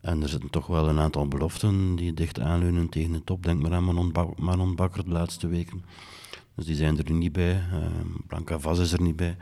En 0.00 0.22
er 0.22 0.28
zitten 0.28 0.50
toch 0.50 0.66
wel 0.66 0.88
een 0.88 0.98
aantal 0.98 1.28
beloften 1.28 1.96
die 1.96 2.14
dicht 2.14 2.40
aanleunen 2.40 2.88
tegen 2.88 3.12
de 3.12 3.24
top. 3.24 3.42
Denk 3.42 3.62
maar 3.62 3.72
aan 3.72 3.84
Manon, 3.84 4.12
Ba- 4.12 4.74
Bakker 4.74 5.04
de 5.04 5.10
laatste 5.10 5.46
weken. 5.48 5.84
Dus 6.54 6.66
die 6.66 6.76
zijn 6.76 6.98
er 6.98 7.12
niet 7.12 7.32
bij. 7.32 7.50
Eh, 7.52 7.80
Blanca 8.26 8.58
Vaz 8.58 8.78
is 8.78 8.92
er 8.92 9.02
niet 9.02 9.16
bij. 9.16 9.36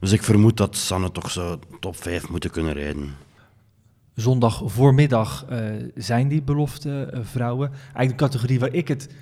Dus 0.00 0.12
ik 0.12 0.22
vermoed 0.22 0.56
dat 0.56 0.76
Sanne 0.76 1.12
toch 1.12 1.30
zou 1.30 1.58
top 1.80 1.96
5 1.96 2.28
moeten 2.30 2.50
kunnen 2.50 2.72
rijden. 2.72 3.14
Zondag 4.14 4.62
voormiddag 4.64 5.44
eh, 5.48 5.60
zijn 5.94 6.28
die 6.28 6.42
belofte 6.42 7.02
eh, 7.04 7.20
vrouwen. 7.22 7.70
Eigenlijk 7.70 8.18
de 8.18 8.24
categorie 8.24 8.60
waar 8.60 8.72
ik 8.72 8.88
het 8.88 9.14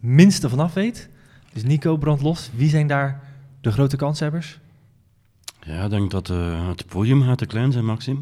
minste 0.00 0.48
vanaf 0.48 0.74
weet. 0.74 1.08
Dus 1.52 1.62
Nico 1.62 1.96
brandlos. 1.96 2.50
Wie 2.54 2.68
zijn 2.68 2.86
daar 2.86 3.20
de 3.60 3.72
grote 3.72 3.96
kanshebbers? 3.96 4.58
Ja, 5.66 5.84
ik 5.84 5.90
denk 5.90 6.10
dat 6.10 6.30
eh, 6.30 6.68
het 6.68 6.86
podium 6.86 7.22
gaat 7.22 7.38
te 7.38 7.46
klein 7.46 7.72
zijn, 7.72 7.84
Maxime. 7.84 8.20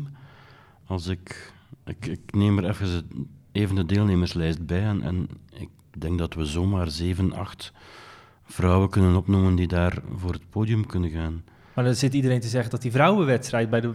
Als 0.86 1.06
ik, 1.06 1.52
ik, 1.84 2.06
ik 2.06 2.20
neem 2.30 2.58
er 2.58 2.68
even, 2.68 3.06
even 3.52 3.74
de 3.74 3.86
deelnemerslijst 3.86 4.66
bij 4.66 4.82
en, 4.82 5.02
en 5.02 5.28
ik 5.52 5.68
denk 5.98 6.18
dat 6.18 6.34
we 6.34 6.44
zomaar 6.44 6.90
7, 6.90 7.32
8 7.32 7.72
vrouwen 8.44 8.88
kunnen 8.88 9.16
opnoemen 9.16 9.54
die 9.54 9.66
daar 9.68 9.98
voor 10.16 10.32
het 10.32 10.50
podium 10.50 10.86
kunnen 10.86 11.10
gaan. 11.10 11.42
Maar 11.74 11.84
dan 11.84 11.94
zit 11.94 12.14
iedereen 12.14 12.40
te 12.40 12.48
zeggen 12.48 12.70
dat 12.70 12.82
die 12.82 12.90
vrouwenwedstrijd 12.90 13.70
bij 13.70 13.80
de 13.80 13.92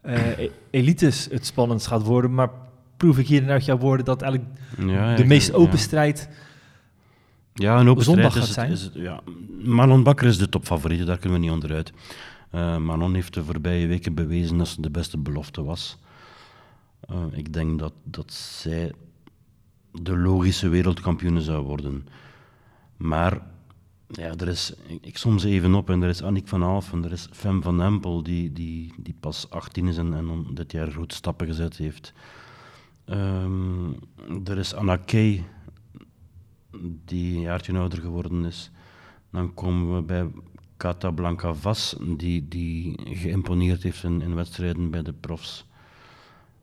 eh, 0.00 0.38
e- 0.38 0.50
elites 0.70 1.28
het 1.30 1.46
spannendst 1.46 1.86
gaat 1.86 2.02
worden. 2.02 2.34
Maar 2.34 2.50
proef 2.96 3.18
ik 3.18 3.26
hier 3.26 3.50
uit 3.50 3.64
jouw 3.64 3.78
woorden 3.78 4.04
dat 4.04 4.22
eigenlijk 4.22 4.52
Ja, 4.86 5.16
de 5.16 5.24
meest 5.24 5.52
open 5.52 5.76
ja. 5.76 5.82
strijd... 5.82 6.28
Ja, 7.60 7.80
een 7.80 7.88
open 7.88 8.04
zondag 8.04 8.36
is 8.36 8.42
het, 8.42 8.52
zijn. 8.52 8.70
is 8.70 8.82
het, 8.82 8.94
ja. 8.94 9.20
Manon 9.62 10.02
Bakker 10.02 10.26
is 10.26 10.38
de 10.38 10.48
topfavoriete, 10.48 11.04
daar 11.04 11.18
kunnen 11.18 11.40
we 11.40 11.44
niet 11.44 11.54
onderuit. 11.54 11.92
Eh 12.50 12.76
Manon 12.76 13.14
heeft 13.14 13.34
de 13.34 13.44
voorbije 13.44 13.86
weken 13.86 14.14
bewezen 14.14 14.58
dat 14.58 14.68
ze 14.68 14.80
de 14.80 14.90
beste 14.90 15.18
belofte 15.18 15.62
was. 15.62 15.98
Eh, 17.00 17.16
ik 17.32 17.52
denk 17.52 17.78
dat, 17.78 17.92
dat 18.04 18.32
zij 18.32 18.92
de 19.92 20.16
logische 20.16 20.68
wereldkampioene 20.68 21.42
zou 21.42 21.64
worden. 21.64 22.06
Maar 22.96 23.40
ja, 24.06 24.34
er 24.36 24.48
is, 24.48 24.72
ik, 24.86 25.06
ik 25.06 25.16
som 25.16 25.38
ze 25.38 25.48
even 25.48 25.74
op 25.74 25.90
en 25.90 26.02
er 26.02 26.08
is 26.08 26.22
Annick 26.22 26.48
van 26.48 26.62
Alphen, 26.62 27.04
er 27.04 27.12
is 27.12 27.28
Fem 27.32 27.62
van 27.62 27.82
Empel, 27.82 28.22
die, 28.22 28.52
die, 28.52 28.92
die 28.96 29.14
pas 29.20 29.50
18 29.50 29.88
is 29.88 29.96
en, 29.96 30.14
en 30.14 30.46
dit 30.54 30.72
jaar 30.72 30.90
grote 30.90 31.14
stappen 31.14 31.46
gezet 31.46 31.76
heeft. 31.76 32.12
Ehm, 33.04 33.90
er 34.44 34.58
is 34.58 34.74
Anna 34.74 34.96
Kay, 34.96 35.44
die 37.04 37.34
een 37.34 37.40
jaartje 37.40 37.78
ouder 37.78 38.00
geworden 38.00 38.44
is. 38.44 38.70
Dan 39.30 39.54
komen 39.54 39.96
we 39.96 40.02
bij 40.02 40.30
Casablanca 40.76 41.54
Vas, 41.54 41.96
die, 42.00 42.48
die 42.48 42.98
geïmponeerd 43.04 43.82
heeft 43.82 44.04
in, 44.04 44.22
in 44.22 44.34
wedstrijden 44.34 44.90
bij 44.90 45.02
de 45.02 45.12
profs. 45.12 45.66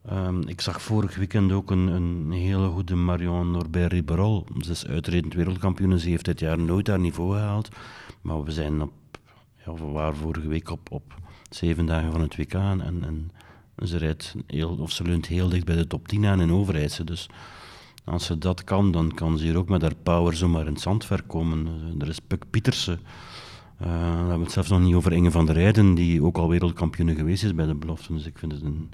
Ehm, 0.05 0.41
ik 0.41 0.61
zag 0.61 0.81
vorig 0.81 1.15
weekend 1.15 1.51
ook 1.51 1.71
een, 1.71 1.87
een 1.87 2.31
hele 2.31 2.67
goede 2.67 2.95
Marion 2.95 3.51
Norbert 3.51 3.91
Riberol. 3.91 4.47
Ze 4.59 4.71
is 4.71 4.87
uitredend 4.87 5.33
wereldkampioen. 5.33 5.99
Ze 5.99 6.09
heeft 6.09 6.25
dit 6.25 6.39
jaar 6.39 6.59
nooit 6.59 6.87
haar 6.87 6.99
niveau 6.99 7.33
gehaald. 7.33 7.69
Maar 8.21 8.43
we 8.43 8.51
zijn 8.51 8.81
op, 8.81 8.91
ja, 9.65 9.73
we 9.73 9.85
waren 9.85 10.15
vorige 10.15 10.47
week 10.47 10.69
op, 10.69 10.91
op 10.91 11.13
zeven 11.49 11.85
dagen 11.85 12.11
van 12.11 12.21
het 12.21 12.35
WK. 12.35 12.53
En, 12.53 13.03
en 13.03 13.31
ze 13.87 13.97
rijdt 13.97 14.35
heel, 14.47 14.77
of 14.79 14.91
ze 14.91 15.03
leunt 15.03 15.25
heel 15.25 15.49
dicht 15.49 15.65
bij 15.65 15.75
de 15.75 15.87
top 15.87 16.07
10 16.07 16.25
aan 16.25 16.41
in 16.41 16.51
Overijse. 16.51 17.03
Dus 17.03 17.29
als 18.07 18.25
ze 18.25 18.37
dat 18.37 18.63
kan, 18.63 18.91
dan 18.91 19.13
kan 19.13 19.37
ze 19.37 19.43
hier 19.43 19.57
ook 19.57 19.69
met 19.69 19.81
haar 19.81 19.95
power 20.03 20.35
zomaar 20.35 20.65
in 20.67 20.73
het 20.73 20.81
zandverk 20.81 21.27
komen. 21.27 21.67
Eh, 21.67 22.01
Er 22.01 22.07
is 22.07 22.19
Puk 22.19 22.43
Pietersen. 22.49 22.99
Eh, 23.77 23.87
dan 23.87 24.17
hebben 24.17 24.37
we 24.37 24.43
het 24.43 24.51
zelfs 24.51 24.69
nog 24.69 24.79
niet 24.81 24.95
over 24.95 25.13
Inge 25.13 25.31
van 25.31 25.45
der 25.45 25.55
Rijden, 25.55 25.95
die 25.95 26.23
ook 26.23 26.37
al 26.37 26.49
wereldkampioen 26.49 27.15
geweest 27.15 27.43
is 27.43 27.55
bij 27.55 27.65
de 27.65 27.75
beloften. 27.75 28.15
Dus 28.15 28.25
ik 28.25 28.37
vind 28.37 28.51
het 28.51 28.61
een, 28.61 28.89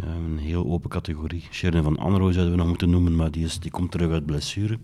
ja, 0.00 0.06
een 0.06 0.38
heel 0.38 0.66
open 0.66 0.90
categorie. 0.90 1.44
Sharon 1.50 1.82
van 1.82 1.98
Anrooy 1.98 2.32
zouden 2.32 2.52
we 2.54 2.58
nog 2.60 2.68
moeten 2.68 2.90
noemen, 2.90 3.16
maar 3.16 3.30
die, 3.30 3.44
is, 3.44 3.58
die 3.58 3.70
komt 3.70 3.90
terug 3.90 4.10
uit 4.10 4.26
blessure. 4.26 4.78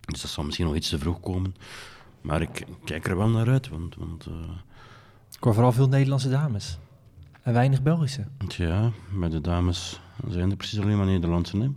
Dus 0.00 0.20
dat 0.22 0.30
zal 0.30 0.44
misschien 0.44 0.66
nog 0.66 0.74
iets 0.74 0.88
te 0.88 0.98
vroeg 0.98 1.20
komen. 1.20 1.54
Maar 2.20 2.40
ik 2.42 2.66
kijk 2.84 3.06
er 3.08 3.16
wel 3.16 3.28
naar 3.28 3.48
uit, 3.48 3.68
want, 3.68 3.94
want 3.94 4.26
eh, 4.26 4.32
Ik 5.36 5.42
hoor 5.42 5.54
vooral 5.54 5.72
veel 5.72 5.88
Nederlandse 5.88 6.28
dames. 6.30 6.78
En 7.42 7.52
weinig 7.52 7.82
Belgische. 7.82 8.24
ja, 8.48 8.90
bij 9.18 9.28
de 9.28 9.40
dames 9.40 10.00
zijn 10.28 10.50
er 10.50 10.56
precies 10.56 10.80
alleen 10.80 10.96
maar 10.96 11.06
Nederlandse. 11.06 11.58
Hè? 11.58 11.68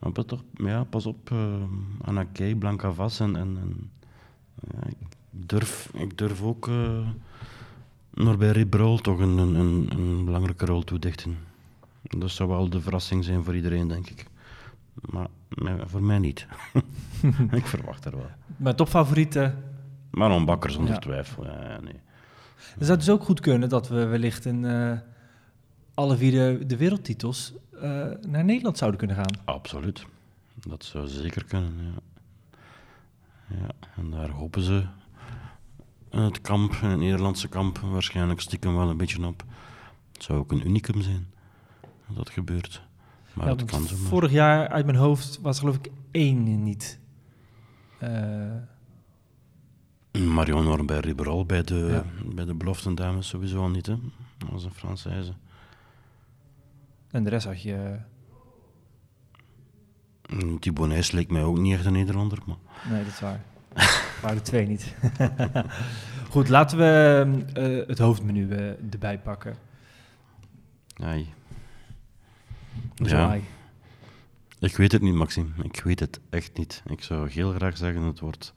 Maar 0.00 0.12
pas, 0.12 0.24
toch, 0.26 0.42
ja, 0.54 0.84
pas 0.84 1.06
op, 1.06 1.30
eh 1.30 1.62
Anna 2.00 2.26
Blanca 2.58 2.92
Vas 2.92 3.20
en, 3.20 3.36
en, 3.36 3.58
en 3.60 3.90
ja, 4.72 4.86
ik, 4.88 4.96
durf, 5.30 5.90
ik 5.94 6.18
durf 6.18 6.42
ook 6.42 6.68
eh 6.68 7.08
Norbert 8.14 8.56
Ribrol 8.56 8.98
toch 8.98 9.18
een, 9.18 9.38
een, 9.38 9.90
een, 9.90 10.24
belangrijke 10.24 10.64
rol 10.64 10.84
toedichten. 10.84 11.38
Dat 12.02 12.30
zou 12.30 12.48
wel 12.48 12.68
de 12.68 12.80
verrassing 12.80 13.24
zijn 13.24 13.44
voor 13.44 13.56
iedereen, 13.56 13.88
denk 13.88 14.10
ik. 14.10 14.26
Maar 15.10 15.26
nee, 15.48 15.74
voor 15.84 16.02
mij 16.02 16.18
niet. 16.18 16.46
ik 17.50 17.66
verwacht 17.66 18.04
er 18.04 18.16
wel. 18.16 18.30
Maar 18.56 18.74
topfavorieten... 18.74 19.64
Manon 20.10 20.44
Bakker 20.44 20.70
zonder 20.70 20.92
Ja. 20.94 20.98
twijfel. 20.98 21.44
Ja, 21.44 21.80
nee. 21.80 22.00
Het 22.78 22.86
zou 22.86 22.98
dus 22.98 23.10
ook 23.10 23.22
goed 23.22 23.40
kunnen 23.40 23.68
dat 23.68 23.88
we 23.88 24.04
wellicht 24.04 24.44
in 24.44 24.64
eh, 24.64 24.98
alle 25.94 26.16
vier 26.16 26.30
de, 26.30 26.66
de 26.66 26.76
wereldtitels 26.76 27.52
naar 28.28 28.44
Nederland 28.44 28.78
zouden 28.78 28.98
kunnen 28.98 29.16
gaan. 29.16 29.38
Absoluut. 29.44 30.06
Dat 30.54 30.84
zou 30.84 31.08
zeker 31.08 31.44
kunnen, 31.44 31.72
ja. 31.84 31.98
Ja, 33.60 33.88
en 33.96 34.10
daar 34.10 34.30
hopen 34.30 34.62
ze 34.62 34.84
in 36.10 36.18
het 36.20 36.40
kamp, 36.40 36.72
in 36.72 36.88
het 36.88 36.98
Nederlandse 36.98 37.48
kamp, 37.48 37.78
waarschijnlijk 37.78 38.40
stiekem 38.40 38.76
wel 38.76 38.88
een 38.90 38.96
beetje 38.96 39.26
op. 39.26 39.44
Het 40.12 40.22
zou 40.22 40.38
ook 40.38 40.52
een 40.52 40.66
unicum 40.66 41.02
zijn, 41.02 41.26
dat 42.06 42.16
dat 42.16 42.30
gebeurt. 42.30 42.82
Maar 43.34 43.46
Ja, 43.48 43.54
kan 43.66 43.82
zo. 43.86 43.96
Vorig 43.96 44.30
jaar 44.30 44.68
uit 44.68 44.84
mijn 44.86 44.98
hoofd 44.98 45.38
was 45.42 45.58
geloof 45.58 45.76
ik 45.76 45.90
één 46.10 46.62
niet. 46.62 46.98
Eh, 47.98 48.56
Marion 50.26 50.64
Norbert 50.64 51.04
Riberol 51.04 51.46
bij 51.46 51.62
de, 51.62 51.86
Ja. 51.90 52.04
bij 52.34 52.44
de 52.44 52.54
beloften 52.54 52.94
dames 52.94 53.28
sowieso 53.28 53.68
niet, 53.68 53.86
hè. 53.86 53.96
Dat 54.38 54.48
was 54.50 54.64
een 54.64 54.72
Française. 54.74 55.32
En 57.10 57.24
de 57.24 57.30
rest 57.30 57.46
had 57.46 57.62
je... 57.62 57.96
Mm, 60.28 60.58
Thibaut 60.58 60.88
Nijs 60.88 61.10
leek 61.10 61.30
mij 61.30 61.42
ook 61.42 61.58
niet 61.58 61.74
echt 61.74 61.84
een 61.84 61.92
Nederlander, 61.92 62.38
maar... 62.46 62.56
Nee, 62.90 63.04
dat 63.04 63.12
is 63.12 63.20
waar. 63.20 63.40
waren 64.22 64.36
de 64.36 64.42
twee 64.42 64.66
niet. 64.66 64.94
Goed, 66.30 66.48
laten 66.48 66.78
we 66.78 67.42
eh, 67.52 67.88
het 67.88 67.98
hoofdmenu 67.98 68.50
eh, 68.50 68.92
erbij 68.92 69.18
pakken. 69.18 69.56
Ai. 71.02 71.28
Hoezo 72.96 73.16
Ja. 73.16 73.28
ai? 73.28 73.42
Ik 74.58 74.76
weet 74.76 74.92
het 74.92 75.02
niet, 75.02 75.14
Maxime. 75.14 75.48
Ik 75.62 75.80
weet 75.84 76.00
het 76.00 76.20
echt 76.30 76.58
niet. 76.58 76.82
Ik 76.86 77.02
zou 77.02 77.30
heel 77.30 77.52
graag 77.52 77.76
zeggen 77.76 78.02
het 78.02 78.20
wordt, 78.20 78.54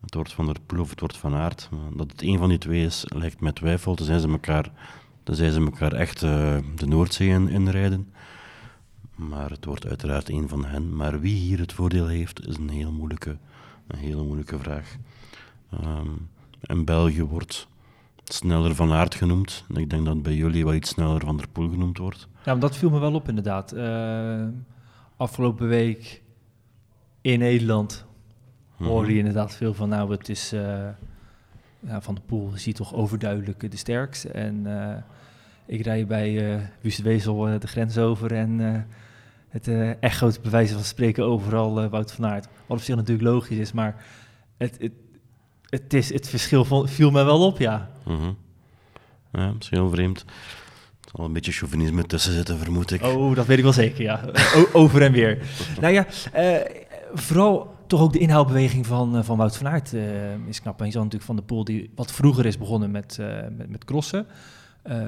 het 0.00 0.14
wordt 0.14 0.32
Van 0.32 0.46
der 0.46 0.56
Poel 0.66 0.80
of 0.80 0.90
het 0.90 1.00
wordt 1.00 1.16
Van 1.16 1.34
Aert. 1.34 1.68
Maar 1.70 1.96
dat 1.96 2.10
het 2.10 2.22
een 2.22 2.38
van 2.38 2.48
die 2.48 2.58
twee 2.58 2.84
is, 2.84 3.04
lijkt 3.06 3.40
mij 3.40 3.52
twijfel. 3.52 3.94
Tenzij 3.94 4.18
ze 4.18 4.28
elkaar, 4.28 4.70
tenzij 5.28 5.50
ze 5.50 5.60
elkaar 5.60 5.92
echt 5.92 6.22
eh, 6.22 6.56
de 6.74 6.86
Noordzee 6.86 7.28
in, 7.28 7.48
inrijden. 7.48 8.12
Maar 9.14 9.50
het 9.50 9.64
wordt 9.64 9.86
uiteraard 9.86 10.28
een 10.28 10.48
van 10.48 10.64
hen. 10.64 10.96
Maar 10.96 11.20
wie 11.20 11.34
hier 11.34 11.58
het 11.58 11.72
voordeel 11.72 12.06
heeft, 12.06 12.46
is 12.46 12.56
een 12.56 12.68
heel 12.68 12.92
moeilijke, 12.92 13.36
een 13.86 13.98
hele 13.98 14.22
moeilijke 14.22 14.58
vraag. 14.58 14.96
Ehm, 15.70 16.08
in 16.60 16.84
België 16.84 17.22
wordt 17.22 17.68
sneller 18.24 18.74
Van 18.74 18.92
Aert 18.92 19.14
genoemd. 19.14 19.64
Ik 19.74 19.90
denk 19.90 20.04
dat 20.04 20.22
bij 20.22 20.34
jullie 20.34 20.64
wel 20.64 20.74
iets 20.74 20.90
sneller 20.90 21.20
Van 21.20 21.36
der 21.36 21.48
Poel 21.48 21.68
genoemd 21.68 21.98
wordt. 21.98 22.28
Ja, 22.44 22.54
dat 22.54 22.76
viel 22.76 22.90
me 22.90 22.98
wel 22.98 23.14
op 23.14 23.28
inderdaad. 23.28 23.72
Eh, 23.72 24.46
afgelopen 25.16 25.68
week 25.68 26.22
in 27.20 27.38
Nederland 27.38 28.04
hoorde 28.76 29.12
je 29.12 29.18
inderdaad 29.18 29.54
veel 29.54 29.74
van... 29.74 29.88
nou, 29.88 30.10
het 30.10 30.28
is 30.28 30.52
eh, 30.52 30.88
ja, 31.80 32.00
Van 32.00 32.14
de 32.14 32.20
Poel 32.26 32.52
is 32.54 32.64
hier 32.64 32.74
toch 32.74 32.94
overduidelijk 32.94 33.70
de 33.70 33.76
sterkste. 33.76 34.28
En 34.28 34.66
eh, 34.66 35.02
ik 35.68 35.82
rij 35.84 36.06
bij 36.06 36.52
eh 36.54 36.60
Wust 36.80 37.02
Wezel 37.02 37.48
eh, 37.48 37.60
de 37.60 37.66
grens 37.66 37.98
over 37.98 38.32
en... 38.34 38.60
eh, 38.74 38.80
het 39.48 39.68
eh 39.68 40.02
echoot 40.02 40.42
bij 40.42 40.50
wijze 40.50 40.74
van 40.74 40.82
spreken 40.84 41.24
overal 41.24 41.88
Wout 41.88 42.12
van 42.12 42.26
Aert. 42.26 42.48
Wat 42.66 42.78
op 42.78 42.82
zich 42.84 42.96
natuurlijk 42.96 43.28
logisch 43.28 43.56
is, 43.58 43.72
maar 43.72 44.04
het, 44.56 44.76
het, 44.80 44.92
het, 45.68 45.94
is, 45.94 46.12
het 46.12 46.28
verschil 46.28 46.64
viel 46.86 47.10
mij 47.10 47.24
wel 47.24 47.46
op, 47.46 47.58
ja. 47.58 47.90
Mhm. 48.04 48.30
Ja, 49.32 49.52
is 49.60 49.70
heel 49.70 49.90
vreemd. 49.90 50.24
Er 51.00 51.10
zal 51.14 51.24
een 51.24 51.32
beetje 51.32 51.52
chauvinisme 51.52 52.02
tussen 52.06 52.32
zitten, 52.32 52.58
vermoed 52.58 52.90
ik. 52.90 53.02
Oh, 53.02 53.34
dat 53.34 53.46
weet 53.46 53.56
ik 53.58 53.62
wel 53.64 53.72
zeker, 53.72 54.02
ja. 54.02 54.20
O- 54.54 54.68
over 54.78 55.02
en 55.02 55.12
weer. 55.12 55.38
nou 55.80 55.92
ja, 55.92 56.06
vooral 57.14 57.74
toch 57.86 58.00
ook 58.00 58.12
de 58.12 58.18
inhaalbeweging 58.18 58.86
van, 58.86 59.24
van 59.24 59.36
Wout 59.36 59.56
van 59.56 59.68
Aert 59.68 59.92
is 60.46 60.60
knap. 60.60 60.78
En 60.80 60.86
je 60.86 60.92
zag 60.92 61.02
natuurlijk 61.02 61.30
Van 61.30 61.36
de 61.36 61.42
Poel, 61.42 61.64
die 61.64 61.90
wat 61.94 62.12
vroeger 62.12 62.46
is 62.46 62.58
begonnen 62.58 62.90
met, 62.90 63.18
met, 63.56 63.70
met 63.70 63.84
crossen. 63.84 64.26
eh, 64.82 64.98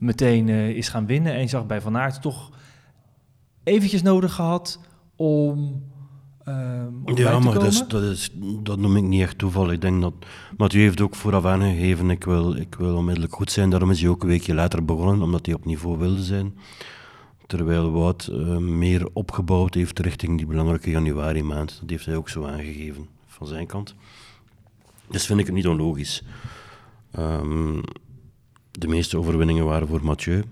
meteen 0.00 0.48
eh, 0.48 0.68
is 0.68 0.88
gaan 0.88 1.06
winnen. 1.06 1.34
En 1.34 1.40
je 1.40 1.48
zag 1.48 1.66
bij 1.66 1.80
Van 1.80 1.96
Aert 1.96 2.22
toch 2.22 2.50
eventjes 3.64 4.02
nodig 4.02 4.34
gehad 4.34 4.80
om, 5.16 5.82
om 7.04 7.16
ja, 7.16 7.38
maar 7.38 7.54
dat, 7.54 7.64
is, 7.64 7.84
dat, 7.88 8.02
is, 8.02 8.30
dat 8.62 8.78
noem 8.78 8.96
ik 8.96 9.02
niet 9.02 9.22
echt 9.22 9.38
toeval. 9.38 9.72
Ik 9.72 9.80
denk 9.80 10.00
dat 10.00 10.14
Mathieu 10.56 10.82
heeft 10.82 11.00
ook 11.00 11.14
vooraf 11.14 11.44
aangegeven, 11.44 12.10
ik 12.10 12.24
wil, 12.24 12.56
ik 12.56 12.74
wil 12.74 12.96
onmiddellijk 12.96 13.34
goed 13.34 13.50
zijn. 13.50 13.70
Daarom 13.70 13.90
is 13.90 14.00
hij 14.00 14.10
ook 14.10 14.22
een 14.22 14.28
weekje 14.28 14.54
later 14.54 14.84
begonnen, 14.84 15.22
omdat 15.22 15.46
hij 15.46 15.54
op 15.54 15.64
niveau 15.64 15.98
wilde 15.98 16.22
zijn. 16.22 16.54
Terwijl 17.46 17.90
Wout 17.90 18.26
eh, 18.26 18.56
meer 18.56 19.08
opgebouwd 19.12 19.74
heeft 19.74 19.98
richting 19.98 20.36
die 20.36 20.46
belangrijke 20.46 20.90
januari 20.90 21.42
maand. 21.42 21.78
Dat 21.80 21.90
heeft 21.90 22.06
hij 22.06 22.16
ook 22.16 22.28
zo 22.28 22.44
aangegeven, 22.44 23.08
van 23.26 23.46
zijn 23.46 23.66
kant. 23.66 23.94
Dus 25.08 25.26
vind 25.26 25.40
ik 25.40 25.46
het 25.46 25.54
niet 25.54 25.66
onlogisch. 25.66 26.22
Ehm, 27.10 27.78
de 28.70 28.88
meeste 28.88 29.18
overwinningen 29.18 29.64
waren 29.64 29.88
voor 29.88 30.04
Mathieu. 30.04 30.44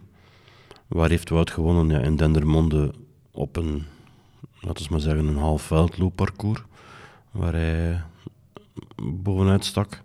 Waar 0.86 1.08
heeft 1.08 1.28
Wout 1.28 1.50
gewonnen? 1.50 1.88
Ja, 1.88 1.98
in 1.98 2.16
Dendermonde 2.16 2.94
op 3.30 3.56
een, 3.56 3.84
laten 4.60 4.84
we 4.84 4.90
maar 4.90 5.00
zeggen, 5.00 5.26
een 5.26 5.36
half 5.36 5.62
veldloopparcours. 5.62 6.62
Waar 7.30 7.52
hij 7.52 8.02
bovenuit 9.02 9.64
stak. 9.64 10.02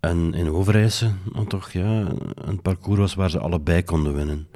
En 0.00 0.34
in 0.34 0.50
Overijse, 0.50 1.12
dan 1.32 1.46
toch 1.46 1.70
ja, 1.70 2.06
een 2.34 2.62
parcours 2.62 2.98
was 2.98 3.14
waar 3.14 3.30
ze 3.30 3.38
allebei 3.38 3.82
konden 3.84 4.14
winnen. 4.14 4.48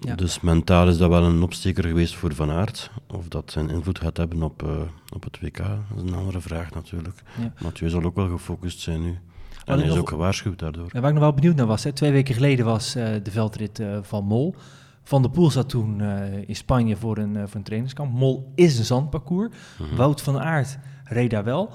Ja. 0.00 0.14
Dus 0.14 0.40
mentaal 0.40 0.88
is 0.88 0.98
dat 0.98 1.08
wel 1.08 1.22
een 1.22 1.42
opsteker 1.42 1.84
geweest 1.84 2.14
voor 2.14 2.34
Van 2.34 2.50
Aert. 2.50 2.90
Of 3.06 3.28
dat 3.28 3.50
zijn 3.50 3.70
invloed 3.70 3.98
gaat 3.98 4.16
hebben 4.16 4.42
op, 4.42 4.62
eh, 4.62 4.80
op 5.14 5.24
het 5.24 5.40
WK, 5.40 5.56
dat 5.56 5.96
is 5.96 6.02
een 6.02 6.14
andere 6.14 6.40
vraag 6.40 6.70
natuurlijk. 6.70 7.22
Ja. 7.40 7.52
Mathieu 7.62 7.90
zal 7.90 8.02
ook 8.02 8.14
wel 8.14 8.28
gefocust 8.28 8.80
zijn 8.80 9.02
nu. 9.02 9.18
En 9.68 9.78
hij 9.78 9.88
is 9.88 9.96
ook 9.96 10.08
gewaarschuwd 10.08 10.58
daardoor. 10.58 10.88
En 10.92 11.00
waar 11.00 11.10
ik 11.10 11.16
nog 11.16 11.24
wel 11.24 11.34
benieuwd 11.34 11.56
naar 11.56 11.66
was, 11.66 11.84
hè, 11.84 11.92
twee 11.92 12.12
weken 12.12 12.34
geleden 12.34 12.64
was 12.64 12.94
eh, 12.94 13.14
de 13.22 13.30
veldrit 13.30 13.78
eh, 13.78 13.98
van 14.02 14.24
Mol. 14.24 14.54
Van 15.02 15.22
der 15.22 15.30
Poel 15.30 15.50
zat 15.50 15.68
toen 15.68 16.00
eh, 16.00 16.48
in 16.48 16.56
Spanje 16.56 16.96
voor 16.96 17.18
een, 17.18 17.34
voor 17.34 17.56
een 17.56 17.62
trainingskamp. 17.62 18.12
Mol 18.12 18.52
is 18.54 18.78
een 18.78 18.84
zandparcours. 18.84 19.56
Mhm. 19.78 19.96
Wout 19.96 20.22
van 20.22 20.40
Aert 20.40 20.78
reed 21.04 21.30
daar 21.30 21.44
wel. 21.44 21.70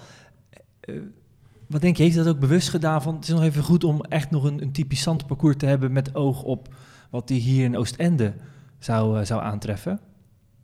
Wat 1.68 1.82
denk 1.82 1.98
je, 1.98 2.04
heeft 2.04 2.16
dat 2.16 2.28
ook 2.28 2.40
bewust 2.40 2.70
gedaan? 2.70 3.02
Van, 3.02 3.16
het 3.16 3.24
is 3.24 3.30
nog 3.30 3.42
even 3.44 3.64
goed 3.64 3.84
om 3.84 4.02
echt 4.02 4.32
nog 4.32 4.44
een, 4.44 4.62
een 4.62 4.72
typisch 4.72 5.02
zandparcours 5.02 5.58
te 5.58 5.66
hebben 5.66 5.92
met 5.92 6.16
oog 6.16 6.44
op 6.44 6.76
wat 7.10 7.30
hij 7.30 7.38
hier 7.38 7.64
in 7.64 7.78
Oostende 7.78 8.34
zou, 8.80 9.26
zou 9.26 9.42
aantreffen. 9.42 10.00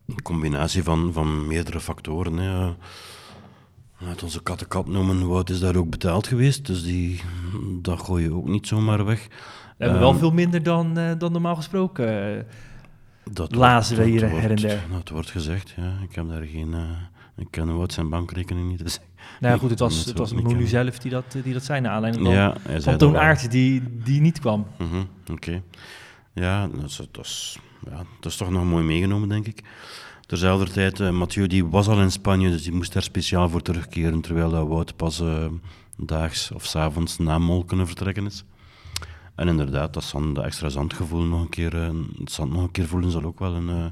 Een 0.05 0.21
combinatie 0.21 0.83
van, 0.83 1.13
van 1.13 1.47
meerdere 1.47 1.79
factoren. 1.79 2.37
Hè. 2.37 2.73
Laat 3.99 4.23
onze 4.23 4.43
kattenkap 4.43 4.87
noemen, 4.87 5.27
Wout 5.27 5.49
is 5.49 5.59
daar 5.59 5.75
ook 5.75 5.89
betaald 5.89 6.27
geweest, 6.27 6.65
dus 6.65 6.83
die, 6.83 7.21
dat 7.81 7.99
gooi 7.99 8.23
je 8.23 8.33
ook 8.33 8.47
niet 8.47 8.67
zomaar 8.67 9.05
weg. 9.05 9.27
We 9.77 9.83
hebben 9.83 9.99
wel 9.99 10.09
Ehm, 10.09 10.19
veel 10.19 10.31
minder 10.31 10.63
dan, 10.63 10.97
eh, 10.97 11.11
dan 11.17 11.31
normaal 11.31 11.55
gesproken. 11.55 12.37
eh. 12.37 12.43
Dat 13.31 13.55
Lazen 13.55 13.95
we 13.97 14.01
dat 14.01 14.11
hier 14.11 14.21
her 14.21 14.39
en 14.41 14.47
wordt- 14.47 14.61
der. 14.61 14.79
Dat 14.91 15.09
wordt 15.09 15.29
gezegd, 15.31 15.73
ja. 15.77 15.93
Ik 16.09 16.15
heb 16.15 16.27
daar 16.29 16.43
geen... 16.43 16.73
eh, 16.73 16.79
ik 17.37 17.47
ken 17.49 17.75
Wout 17.75 17.93
zijn 17.93 18.09
bankrekening 18.09 18.69
niet, 18.69 18.83
dus... 18.83 18.99
nou 19.39 19.53
ja, 19.53 19.59
goed, 19.59 19.69
het 19.69 19.79
was, 19.79 20.05
het 20.05 20.17
was 20.17 20.33
Monu 20.33 20.67
zelf 20.67 20.99
die 20.99 21.11
dat, 21.11 21.35
die 21.43 21.53
dat 21.53 21.63
zei, 21.63 21.81
naar 21.81 21.91
aanleiding 21.91 22.25
van, 22.25 22.33
Ja, 22.33 22.55
van 22.79 22.97
Toon. 22.97 23.17
Aert 23.17 23.51
die, 23.51 23.83
die 24.03 24.21
niet 24.21 24.39
kwam. 24.39 24.65
Mhm, 24.77 25.03
Oké. 25.31 25.61
Ja, 26.33 26.67
dat 26.67 26.83
is, 26.89 27.01
dat, 27.11 27.25
is, 27.25 27.59
ja, 27.89 27.97
dat 28.19 28.31
is 28.31 28.37
toch 28.37 28.49
nog 28.49 28.63
mooi 28.65 28.83
meegenomen, 28.83 29.29
denk 29.29 29.47
ik. 29.47 29.63
Terzelfde 30.29 30.71
tijd, 30.71 30.99
eh, 30.99 31.09
Mathieu 31.09 31.47
die 31.47 31.65
was 31.65 31.87
al 31.87 32.01
in 32.01 32.11
Spanje, 32.11 32.49
dus 32.49 32.63
die 32.63 32.71
moest 32.73 32.93
daar 32.93 33.03
speciaal 33.03 33.49
voor 33.49 33.61
terugkeren, 33.61 34.21
terwijl 34.21 34.49
dat 34.49 34.67
Wout 34.67 34.95
pas 34.95 35.19
eh, 35.19 35.45
daags 35.97 36.51
of 36.51 36.65
's 36.65 36.75
avonds 36.75 37.17
na 37.17 37.37
Mol 37.37 37.63
kunnen 37.63 37.87
vertrekken 37.87 38.25
is. 38.25 38.43
En 39.35 39.47
inderdaad, 39.47 39.93
dat, 39.93 40.03
zand, 40.03 40.35
dat 40.35 40.45
extra 40.45 40.69
zandgevoel 40.69 41.21
nog 41.23 41.41
een 41.41 41.49
keer, 41.49 41.81
eh, 41.81 41.89
het 42.19 42.31
zand 42.31 42.51
nog 42.51 42.61
een 42.61 42.71
keer 42.71 42.85
voelen 42.87 43.11
zal 43.11 43.23
ook 43.23 43.39
wel 43.39 43.53
een, 43.55 43.67
een 43.67 43.91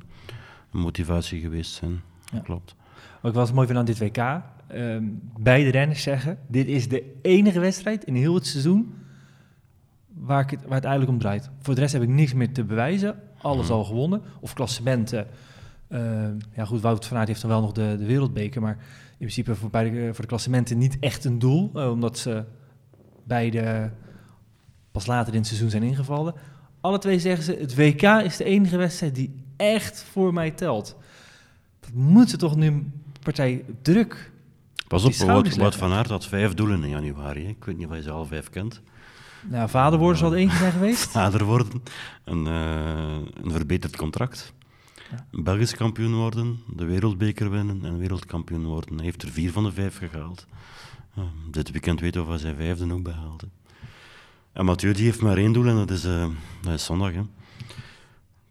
motivatie 0.71 1.41
geweest 1.41 1.73
zijn. 1.73 2.02
Ja. 2.34 2.39
Klopt. 2.39 2.76
Wat 3.21 3.30
ik 3.30 3.34
wel 3.38 3.43
eens 3.45 3.52
mooi 3.56 3.67
vind 3.67 3.80
aan 3.80 3.86
dit 3.86 4.00
WK, 4.00 4.17
ehm, 4.17 5.04
beide 5.39 5.69
renners 5.69 6.02
zeggen, 6.02 6.39
dit 6.47 6.67
is 6.67 6.88
de 6.89 7.13
enige 7.21 7.60
wedstrijd 7.60 8.04
in 8.04 8.15
heel 8.15 8.34
het 8.36 8.47
seizoen 8.47 8.93
waar, 10.08 10.41
ik 10.43 10.50
het, 10.50 10.62
waar 10.62 10.76
het 10.76 10.86
eigenlijk 10.86 11.13
om 11.13 11.19
draait. 11.19 11.50
Voor 11.62 11.76
de 11.76 11.82
rest 11.82 11.93
heb 11.93 12.02
ik 12.02 12.10
niks 12.10 12.34
meer 12.34 12.54
te 12.54 12.63
bewijzen, 12.63 13.19
alles 13.41 13.65
Mhm. 13.65 13.73
al 13.73 13.84
gewonnen. 13.84 14.21
Of 14.39 14.54
klassementen. 14.54 15.28
Ehm, 15.89 16.34
ja 16.56 16.65
goed, 16.65 16.82
Wout 16.82 17.06
van 17.06 17.17
Aert 17.17 17.28
heeft 17.28 17.41
dan 17.41 17.50
wel 17.50 17.62
nog 17.62 17.71
de, 17.71 17.95
de 18.00 18.06
wereldbeker, 18.06 18.62
maar 18.62 18.78
in 19.12 19.17
principe 19.17 19.56
voor, 19.56 19.69
bij 19.69 19.89
de, 19.89 20.10
voor 20.13 20.21
de 20.21 20.28
klassementen 20.28 20.78
niet 20.78 20.97
echt 21.00 21.26
een 21.26 21.39
doel, 21.39 21.71
eh, 21.73 21.91
omdat 21.91 22.17
ze 22.17 22.43
beide 23.23 23.91
pas 24.91 25.06
later 25.06 25.34
in 25.34 25.39
het 25.39 25.47
seizoen 25.47 25.69
zijn 25.69 25.84
ingevallen. 25.84 26.34
Alle 26.82 27.00
twee 27.00 27.19
zeggen 27.19 27.43
ze, 27.43 27.58
het 27.60 27.76
WK 27.76 28.02
is 28.02 28.38
de 28.38 28.43
enige 28.43 28.78
wedstrijd 28.78 29.15
die 29.15 29.43
echt 29.58 30.04
voor 30.04 30.34
mij 30.34 30.52
telt. 30.52 30.95
Dat 31.80 31.91
moet 31.93 32.30
ze 32.30 32.38
toch 32.38 32.56
nu 32.56 32.91
partij 33.23 33.63
druk. 33.82 34.32
Pas 34.88 35.04
op, 35.04 35.13
Wout, 35.13 35.56
Wout 35.56 35.76
van 35.76 35.91
Aert 35.91 36.10
had 36.10 36.26
vijf 36.26 36.54
doelen 36.54 36.84
in 36.84 36.89
januari. 36.89 37.43
hè. 37.43 37.50
Ik 37.50 37.63
weet 37.63 37.78
niet 37.78 37.88
of 37.88 37.95
je 37.95 38.02
ze 38.02 38.12
al 38.12 38.26
vijf 38.26 38.50
kent. 38.50 38.82
Nou, 39.50 39.69
vader 39.69 40.00
worden 40.00 40.17
zal 40.17 40.32
er 40.32 40.38
eentje 40.38 40.58
zijn 40.58 40.71
geweest. 40.71 41.10
vader 41.21 41.43
worden, 41.43 41.67
een, 42.23 42.47
eh, 42.47 43.43
een 43.43 43.52
verbeterd 43.52 43.95
contract, 43.95 44.54
Belgisch 45.32 45.76
kampioen 45.76 46.15
worden, 46.15 46.60
de 46.76 46.86
wereldbeker 46.86 47.50
winnen 47.50 47.86
en 47.86 47.98
wereldkampioen 47.98 48.65
worden. 48.65 48.96
Hij 48.96 49.06
heeft 49.06 49.24
er 49.24 49.30
vier 49.30 49.52
van 49.52 49.63
de 49.63 49.72
vijf 49.72 49.98
gehaald. 49.98 50.46
Eh, 51.15 51.24
dit 51.52 51.72
weekend 51.72 52.00
weten 52.00 52.22
we 52.22 52.26
of 52.26 52.34
hij 52.34 52.41
zijn 52.41 52.56
vijfde 52.56 52.93
ook 52.93 53.04
behaalt. 53.04 53.43
En 54.54 54.65
Mathieu 54.65 54.93
die 54.93 55.06
heeft 55.06 55.22
maar 55.22 55.38
één 55.38 55.54
doel 55.54 55.65
en 55.67 55.76
dat 55.76 55.91
is, 55.91 56.06
eh, 56.06 56.28
dat 56.62 56.74
is 56.74 56.86
zondag. 56.86 57.13
Hè. 57.13 57.22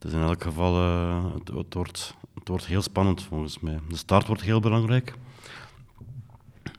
Is 0.06 0.12
in 0.12 0.20
elk 0.20 0.42
geval, 0.42 0.76
eh, 0.76 1.24
het, 1.34 1.48
het, 1.48 1.74
wordt, 1.74 2.14
het 2.34 2.48
wordt 2.48 2.66
heel 2.66 2.82
spannend 2.82 3.22
volgens 3.22 3.60
mij. 3.60 3.80
De 3.88 3.96
start 3.96 4.26
wordt 4.26 4.42
heel 4.42 4.60
belangrijk. 4.60 5.14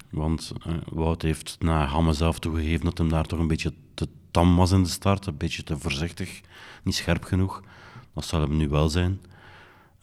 Want 0.10 0.52
eh, 0.66 0.74
Wout 0.90 1.22
heeft 1.22 1.56
na 1.60 1.86
Hamme 1.86 2.14
zelf 2.14 2.40
toegegeven 2.40 2.86
dat 2.86 2.98
hem 2.98 3.10
daar 3.10 3.26
toch 3.26 3.40
een 3.40 3.48
beetje 3.48 3.74
te 3.94 4.08
tam 4.32 4.56
was 4.56 4.72
in 4.72 4.84
de 4.84 4.90
start. 4.90 5.26
Een 5.26 5.38
beetje 5.38 5.64
te 5.64 5.78
voorzichtig, 5.78 6.42
niet 6.84 6.96
scherp 6.96 7.24
genoeg. 7.24 7.64
Dat 8.14 8.26
zal 8.26 8.42
hem 8.42 8.58
nu 8.58 8.70
wel 8.70 8.90
zijn. 8.90 9.22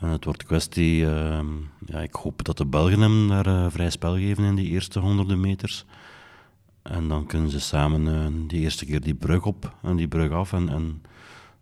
En 0.05 0.11
het 0.11 0.25
wordt 0.25 0.45
kwestie, 0.45 1.07
ehm, 1.11 1.47
ja, 1.87 1.99
ik 2.01 2.15
hoop 2.15 2.45
dat 2.45 2.57
de 2.57 2.67
Belgen 2.67 3.01
hem 3.01 3.29
daar 3.29 3.47
eh, 3.47 3.67
vrij 3.71 3.91
spel 3.91 4.15
geven 4.15 4.45
in 4.45 4.55
die 4.55 4.69
eerste 4.69 4.99
honderden 4.99 5.41
meters. 5.41 5.85
En 6.83 7.09
dan 7.09 7.27
kunnen 7.27 7.51
ze 7.51 7.61
samen 7.61 8.09
eh, 8.09 8.49
die 8.49 8.61
eerste 8.61 8.85
keer 8.87 9.01
die 9.01 9.15
brug 9.15 9.45
op 9.47 9.75
en 9.83 9.97
die 9.97 10.09
brug 10.09 10.31
af. 10.33 10.53
En, 10.53 10.69
en 10.69 11.03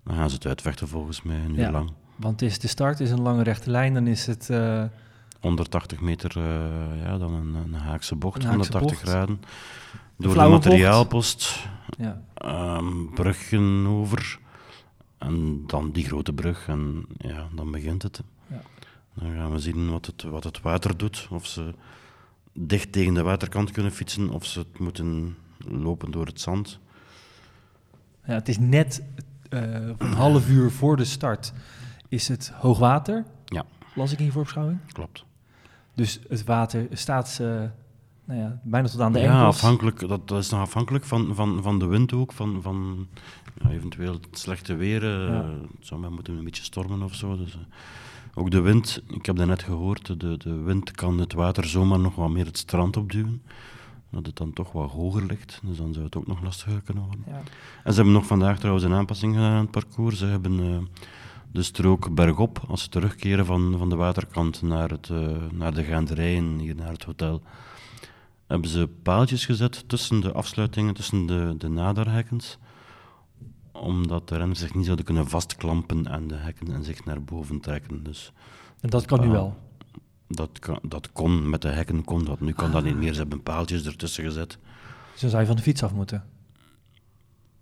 dan 0.05 0.17
gaan 0.17 0.29
ze 0.29 0.35
het 0.35 0.47
uitvechten 0.47 0.89
volgens 0.89 1.23
mij, 1.23 1.37
een 1.37 1.51
uur 1.53 1.59
Ja. 1.61 1.71
lang. 1.71 1.91
Want 2.17 2.43
is, 2.43 2.59
de 2.59 2.69
start 2.69 3.01
is 3.01 3.11
een 3.11 3.21
lange 3.23 3.43
rechte 3.43 3.71
lijn, 3.71 3.95
dan 3.95 4.07
is 4.07 4.27
het... 4.27 4.51
eh, 4.51 4.85
180 5.41 6.01
meter, 6.01 6.37
eh, 6.37 7.03
ja, 7.05 7.19
dan 7.19 7.35
een, 7.35 7.55
een 7.55 7.75
haakse 7.75 8.15
bocht, 8.17 8.37
Een 8.43 8.49
haakse 8.51 8.71
180 8.73 8.91
bocht. 8.99 9.09
graden. 9.11 9.41
Door 10.17 10.35
de 10.35 10.49
materiaalpost, 10.49 11.67
ja. 11.99 12.23
ehm, 12.35 13.05
bruggen 13.15 13.87
over. 13.87 14.39
En 15.19 15.63
dan 15.67 15.91
die 15.93 16.05
grote 16.05 16.33
brug. 16.33 16.69
En 16.69 17.05
ja, 17.17 17.49
dan 17.55 17.71
begint 17.71 18.03
het. 18.03 18.23
Ja. 19.15 19.23
Dan 19.23 19.35
gaan 19.37 19.53
we 19.53 19.59
zien 19.59 19.91
wat 19.91 20.07
het, 20.07 20.23
wat 20.23 20.45
het 20.45 20.61
water 20.61 20.97
doet. 20.97 21.29
Of 21.31 21.47
ze 21.47 21.75
dicht 22.53 22.93
tegen 22.93 23.15
de 23.15 23.23
waterkant 23.23 23.71
kunnen 23.71 23.93
fietsen, 23.93 24.31
of 24.31 24.45
ze 24.45 24.59
het 24.59 24.79
moeten 24.79 25.37
lopen 25.69 26.11
door 26.11 26.27
het 26.27 26.41
zand. 26.41 26.79
ja, 28.25 28.35
het 28.35 28.49
is 28.49 28.59
net 28.59 29.03
eh, 29.49 29.89
een 29.99 30.13
half 30.13 30.49
uur 30.49 30.71
voor 30.71 30.97
de 30.97 31.05
start 31.05 31.53
is 32.09 32.29
het 32.29 32.53
hoogwater. 32.55 33.25
Ja. 33.45 33.65
Las 33.95 34.13
ik 34.13 34.19
in 34.19 34.25
je 34.25 34.33
voorbeschouwing. 34.33 34.79
Klopt. 34.93 35.25
Dus 35.95 36.21
het 36.29 36.45
water 36.45 36.87
staat 36.91 37.39
eh, 37.41 37.47
nou 38.25 38.41
ja, 38.41 38.61
bijna 38.63 38.89
tot 38.89 39.01
aan 39.01 39.13
de 39.13 39.19
ja, 39.19 39.25
enkels. 39.25 39.55
afhankelijk, 39.55 40.09
dat, 40.09 40.29
dat 40.29 40.39
is 40.39 40.51
nog 40.51 40.61
afhankelijk 40.61 41.05
van, 41.05 41.35
van, 41.35 41.63
van 41.63 41.79
de 41.79 41.87
wind 41.87 42.13
ook, 42.13 42.33
van, 42.33 42.63
van 42.63 43.09
ja, 43.63 43.71
eventueel 43.71 44.13
het 44.13 44.39
slechte 44.39 44.75
weer. 44.75 45.05
Ja. 45.05 45.45
Het 45.79 45.87
zou 45.87 46.01
maar 46.01 46.13
moeten 46.13 46.37
een 46.37 46.45
beetje 46.45 46.65
stormen 46.65 47.03
of 47.03 47.15
zo. 47.15 47.37
Dus, 47.37 47.59
ook 48.35 48.51
de 48.51 48.61
wind, 48.61 49.03
ik 49.09 49.27
heb 49.27 49.37
dat 49.37 49.47
net 49.47 49.63
gehoord, 49.63 50.21
de, 50.21 50.37
de 50.37 50.55
wind 50.55 50.91
kan 50.91 51.19
het 51.19 51.33
water 51.33 51.67
zomaar 51.67 51.99
nog 51.99 52.15
wat 52.15 52.31
meer 52.31 52.47
het 52.47 52.59
strand 52.59 52.97
opduwen. 52.97 53.43
Dat 54.11 54.27
het 54.27 54.37
dan 54.37 54.53
toch 54.53 54.73
wat 54.73 54.91
hoger 54.91 55.27
ligt, 55.27 55.61
dus 55.63 55.77
dan 55.77 55.93
zou 55.93 56.05
het 56.05 56.17
ook 56.17 56.27
nog 56.27 56.43
lastiger 56.43 56.81
kunnen 56.81 57.05
worden. 57.05 57.25
Ja. 57.27 57.41
En 57.85 57.91
ze 57.91 57.95
hebben 57.95 58.13
nog 58.13 58.27
vandaag 58.27 58.59
trouwens 58.59 58.85
een 58.85 58.93
aanpassing 58.93 59.35
gedaan 59.35 59.53
aan 59.53 59.61
het 59.61 59.71
parcours. 59.71 60.19
Ze 60.19 60.27
hebben 60.27 60.61
eh, 60.61 61.03
de 61.53 61.63
strook 61.63 62.15
bergop, 62.15 62.65
als 62.69 62.83
ze 62.83 62.89
terugkeren 62.89 63.47
van, 63.47 63.75
van 63.79 63.89
de 63.89 63.97
waterkant 63.97 64.63
naar, 64.63 64.91
het, 64.91 65.11
eh, 65.11 65.37
naar 65.53 65.75
de 65.75 65.83
gaanderijen, 65.83 66.59
hier 66.59 66.75
naar 66.75 66.93
het 66.93 67.05
hotel, 67.05 67.43
hebben 68.47 68.71
ze 68.71 68.89
paaltjes 69.03 69.45
gezet 69.45 69.89
tussen 69.89 70.21
de 70.21 70.33
afsluitingen, 70.33 70.95
tussen 70.95 71.27
de, 71.27 71.55
de 71.59 71.69
naderhekkens, 71.69 72.59
omdat 73.73 74.29
de 74.29 74.37
renners 74.37 74.61
zich 74.61 74.75
niet 74.75 74.85
zouden 74.85 75.05
kunnen 75.05 75.29
vastklampen 75.29 76.09
aan 76.09 76.27
de 76.29 76.35
hekken 76.35 76.73
en 76.73 76.85
zich 76.85 77.05
naar 77.05 77.23
boven 77.23 77.61
trekken. 77.61 78.03
Dus 78.03 78.33
En 78.81 78.91
dat 78.91 79.05
kan 79.05 79.21
nu 79.21 79.27
Ah. 79.27 79.33
wel. 79.33 79.57
dat, 80.29 80.59
kan, 80.59 80.79
dat 80.83 81.13
kon, 81.13 81.51
met 81.51 81.63
de 81.63 81.69
hekken 81.69 82.05
kon 82.05 82.25
dat. 82.25 82.41
Nu 82.41 82.53
kan 82.53 82.71
dat 82.71 82.85
niet 82.85 82.97
meer. 82.97 83.13
Ze 83.13 83.21
hebben 83.21 83.43
paaltjes 83.43 83.87
ertussen 83.87 84.25
gezet. 84.25 84.59
Dan 85.21 85.31
zou 85.31 85.41
je 85.43 85.47
van 85.49 85.57
de 85.57 85.63
fiets 85.63 85.83
af 85.83 85.93
moeten. 85.95 86.25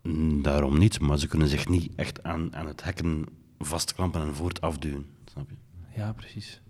Mm, 0.03 0.43
Daarom 0.43 0.79
niet, 0.79 1.01
maar 1.01 1.19
ze 1.19 1.27
kunnen 1.29 1.49
zich 1.49 1.69
niet 1.69 1.93
echt 1.97 2.23
aan, 2.23 2.57
aan 2.57 2.67
het 2.67 2.85
hekken 2.85 3.25
vastklampen 3.59 4.21
en 4.21 4.35
voort 4.35 4.61
afduwen. 4.61 5.07
Snap 5.33 5.51
je? 5.51 5.57
Ja, 6.01 6.13
precies. 6.13 6.61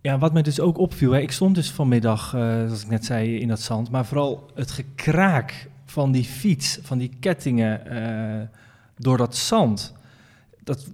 Ja, 0.00 0.18
wat 0.18 0.32
mij 0.32 0.42
dus 0.42 0.60
ook 0.60 0.78
opviel, 0.78 1.12
hè, 1.12 1.20
ik 1.20 1.32
stond 1.32 1.54
dus 1.54 1.70
vanmiddag, 1.70 2.34
eh, 2.34 2.40
zoals 2.40 2.82
ik 2.82 2.88
net 2.88 3.04
zei, 3.04 3.38
in 3.40 3.48
dat 3.48 3.60
zand, 3.60 3.90
maar 3.90 4.06
vooral 4.06 4.50
het 4.54 4.70
gekraak 4.70 5.70
van 5.92 6.12
die 6.12 6.24
fiets, 6.24 6.78
van 6.82 6.98
die 6.98 7.10
kettingen 7.20 7.86
eh, 7.86 8.48
door 8.98 9.16
dat 9.16 9.36
zand, 9.36 9.92
dat, 10.64 10.86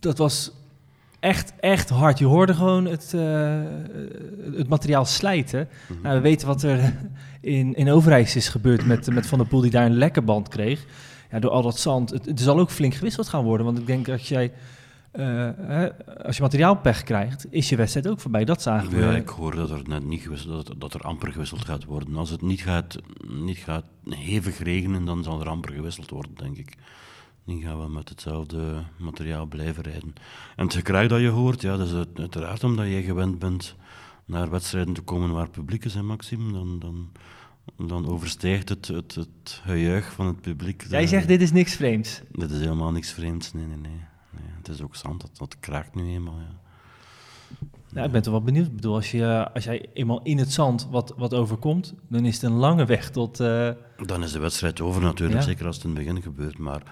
dat 0.00 0.18
was 0.18 0.52
echt, 1.20 1.52
echt 1.60 1.88
hard. 1.88 2.18
Je 2.18 2.24
hoorde 2.24 2.54
gewoon 2.54 2.84
het, 2.84 3.12
eh, 3.14 3.60
het 4.56 4.68
materiaal 4.68 5.04
slijten. 5.04 5.68
Mhm. 5.88 6.02
Nou, 6.02 6.16
we 6.16 6.20
weten 6.20 6.46
wat 6.46 6.62
er 6.62 6.94
in, 7.40 7.74
in 7.74 7.90
Overijs 7.90 8.36
is 8.36 8.48
gebeurd 8.48 8.86
met, 8.86 9.10
met 9.10 9.26
Van 9.26 9.38
der 9.38 9.46
Poel, 9.46 9.60
die 9.60 9.70
daar 9.70 9.86
een 9.86 9.98
lekke 9.98 10.22
band 10.22 10.48
kreeg. 10.48 10.86
Ja, 11.30 11.38
door 11.38 11.50
al 11.50 11.62
dat 11.62 11.78
zand. 11.78 12.10
Het, 12.10 12.26
het 12.26 12.40
zal 12.40 12.58
ook 12.58 12.70
flink 12.70 12.94
gewisseld 12.94 13.28
gaan 13.28 13.44
worden, 13.44 13.66
want 13.66 13.78
ik 13.78 13.86
denk 13.86 14.06
dat 14.06 14.26
jij... 14.26 14.52
eh, 15.10 15.84
als 16.24 16.36
je 16.36 16.42
materiaalpech 16.42 17.02
krijgt, 17.02 17.46
is 17.50 17.68
je 17.68 17.76
wedstrijd 17.76 18.08
ook 18.08 18.20
voorbij. 18.20 18.44
Dat 18.44 18.62
zagen 18.62 18.90
we. 18.90 18.98
Ja, 18.98 19.16
ik 19.16 19.28
hoor 19.28 19.54
dat 19.54 19.70
er 19.70 19.80
net 19.88 20.04
niet 20.04 20.22
gewisseld, 20.22 20.66
dat, 20.66 20.80
dat 20.80 20.94
er 20.94 21.00
amper 21.00 21.32
gewisseld 21.32 21.64
gaat 21.64 21.84
worden. 21.84 22.16
Als 22.16 22.30
het 22.30 22.42
niet 22.42 22.60
gaat, 22.60 22.98
niet 23.26 23.56
gaat 23.58 23.84
hevig 24.08 24.58
regenen, 24.58 25.04
dan 25.04 25.22
zal 25.22 25.40
er 25.40 25.48
amper 25.48 25.72
gewisseld 25.72 26.10
worden, 26.10 26.34
denk 26.34 26.56
ik. 26.56 26.76
Dan 27.44 27.60
gaan 27.60 27.80
we 27.80 27.88
met 27.88 28.08
hetzelfde 28.08 28.82
materiaal 28.96 29.46
blijven 29.46 29.82
rijden. 29.82 30.14
En 30.56 30.64
het 30.64 30.74
gekraak 30.74 31.08
dat 31.08 31.20
je 31.20 31.28
hoort, 31.28 31.62
ja, 31.62 31.76
dat 31.76 31.86
is 31.86 31.92
uit- 31.94 32.18
uiteraard 32.18 32.64
omdat 32.64 32.86
je 32.86 33.02
gewend 33.02 33.38
bent 33.38 33.76
naar 34.24 34.50
wedstrijden 34.50 34.94
te 34.94 35.00
komen 35.00 35.30
waar 35.32 35.50
publiek 35.50 35.84
is, 35.84 35.94
hè, 35.94 36.02
Maxime. 36.02 36.52
Dan, 36.52 36.78
dan, 36.78 37.08
dan 37.86 38.08
overstijgt 38.08 38.68
het, 38.68 38.86
het, 38.88 39.14
het 39.14 39.60
gejuich 39.64 40.12
van 40.12 40.26
het 40.26 40.40
publiek. 40.40 40.84
Jij 40.88 41.06
zegt 41.06 41.28
dit 41.28 41.40
is 41.40 41.52
niks 41.52 41.74
vreemds. 41.74 42.20
Dit 42.32 42.50
is 42.50 42.60
helemaal 42.60 42.90
niks 42.92 43.12
vreemds, 43.12 43.52
nee, 43.52 43.66
nee, 43.66 43.76
nee. 43.76 44.00
Het 44.58 44.68
is 44.68 44.82
ook 44.82 44.96
zand, 44.96 45.20
dat, 45.20 45.30
dat 45.36 45.56
kraakt 45.60 45.94
nu 45.94 46.08
eenmaal, 46.12 46.38
ja. 46.38 48.04
Ik 48.04 48.12
ben 48.12 48.22
toch 48.22 48.32
wel 48.32 48.42
benieuwd. 48.42 48.66
Ik 48.66 48.74
bedoel, 48.74 48.94
als, 48.94 49.10
je, 49.10 49.50
als 49.54 49.64
jij 49.64 49.86
eenmaal 49.92 50.22
in 50.22 50.38
het 50.38 50.52
zand 50.52 50.88
wat, 50.90 51.14
wat 51.16 51.34
overkomt, 51.34 51.94
dan 52.08 52.24
is 52.24 52.34
het 52.34 52.42
een 52.42 52.52
lange 52.56 52.84
weg 52.84 53.10
tot... 53.10 53.40
eh, 53.40 53.70
Dan 54.06 54.22
is 54.22 54.32
de 54.32 54.38
wedstrijd 54.38 54.80
over 54.80 55.02
natuurlijk, 55.02 55.38
Ja. 55.40 55.44
zeker 55.46 55.66
als 55.66 55.76
het 55.76 55.84
in 55.84 55.90
het 55.96 55.98
begin 56.04 56.22
gebeurt. 56.22 56.58
Maar 56.58 56.82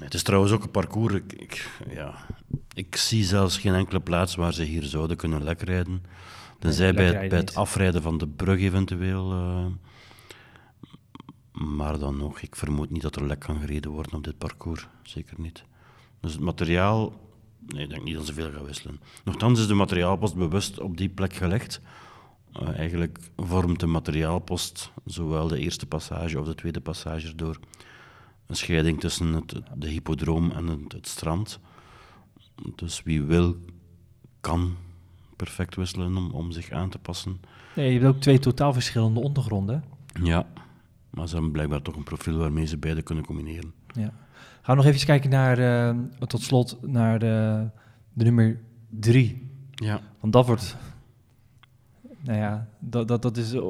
het 0.00 0.14
is 0.14 0.22
trouwens 0.22 0.52
ook 0.52 0.62
een 0.62 0.70
parcours. 0.70 1.14
Ik, 1.14 1.32
ik, 1.32 1.70
ja, 1.90 2.14
ik 2.74 2.96
zie 2.96 3.24
zelfs 3.24 3.58
geen 3.58 3.74
enkele 3.74 4.00
plaats 4.00 4.34
waar 4.34 4.52
ze 4.54 4.62
hier 4.62 4.82
zouden 4.82 5.16
kunnen 5.16 5.42
lekrijden. 5.44 6.02
Tenzij 6.58 6.92
Nee, 6.92 7.12
bij, 7.12 7.20
het- 7.20 7.28
bij 7.28 7.54
afrijden 7.54 8.02
van 8.02 8.18
de 8.18 8.28
brug 8.28 8.60
eventueel. 8.60 9.32
eh, 9.32 9.66
maar 11.52 11.98
dan 11.98 12.16
nog, 12.16 12.40
ik 12.40 12.56
vermoed 12.56 12.90
niet 12.90 13.02
dat 13.02 13.16
er 13.16 13.26
lek 13.26 13.38
kan 13.40 13.60
gereden 13.60 13.90
worden 13.90 14.12
op 14.14 14.24
dit 14.24 14.38
parcours. 14.38 14.88
Zeker 15.02 15.34
niet. 15.40 15.64
Dus 16.22 16.32
het 16.32 16.40
materiaal, 16.40 17.12
nee, 17.66 17.82
ik 17.82 17.88
denk 17.88 18.04
niet 18.04 18.14
dat 18.14 18.26
ze 18.26 18.34
veel 18.34 18.52
gaan 18.52 18.64
wisselen. 18.64 19.00
Nochtans 19.24 19.60
is 19.60 19.66
de 19.66 19.74
materiaalpost 19.74 20.34
bewust 20.34 20.80
op 20.80 20.96
die 20.96 21.08
plek 21.08 21.32
gelegd. 21.32 21.80
Eh, 22.52 22.78
eigenlijk 22.78 23.18
vormt 23.36 23.80
de 23.80 23.86
materiaalpost 23.86 24.92
zowel 25.04 25.48
de 25.48 25.58
eerste 25.58 25.86
passage 25.86 26.40
of 26.40 26.46
de 26.46 26.54
tweede 26.54 26.80
passage 26.80 27.26
erdoor 27.26 27.58
een 28.46 28.56
scheiding 28.56 29.00
tussen 29.00 29.32
het, 29.32 29.60
de 29.74 29.88
hippodroom 29.88 30.50
en 30.50 30.66
het, 30.66 30.92
het 30.92 31.08
strand. 31.08 31.60
Dus 32.74 33.02
wie 33.02 33.22
wil, 33.22 33.56
kan 34.40 34.76
perfect 35.36 35.76
wisselen 35.76 36.16
om, 36.16 36.30
om 36.30 36.52
zich 36.52 36.70
aan 36.70 36.90
te 36.90 36.98
passen. 36.98 37.40
nee, 37.76 37.92
je 37.92 38.00
hebt 38.00 38.14
ook 38.14 38.20
twee 38.20 38.38
totaal 38.38 38.72
verschillende 38.72 39.20
ondergronden. 39.20 39.84
Ja, 40.22 40.46
maar 41.10 41.28
ze 41.28 41.34
hebben 41.34 41.52
blijkbaar 41.52 41.82
toch 41.82 41.96
een 41.96 42.02
profiel 42.02 42.36
waarmee 42.36 42.66
ze 42.66 42.76
beide 42.76 43.02
kunnen 43.02 43.26
combineren. 43.26 43.72
Ja. 43.86 44.12
Gaan 44.62 44.76
we 44.76 44.82
nog 44.82 44.92
even 44.92 45.06
kijken 45.06 45.30
naar, 45.30 45.58
eh, 45.58 45.96
tot 46.26 46.42
slot, 46.42 46.78
naar 46.82 47.18
de, 47.18 47.68
de 48.12 48.24
nummer 48.24 48.60
drie. 48.88 49.50
Ja, 49.74 50.00
Want 50.20 50.32
dat 50.32 50.46
wordt... 50.46 50.76
Nou 52.20 52.38
ja, 52.38 52.68
dat, 52.78 53.08
dat, 53.08 53.22
dat 53.22 53.36
is, 53.36 53.52
eh, 53.52 53.62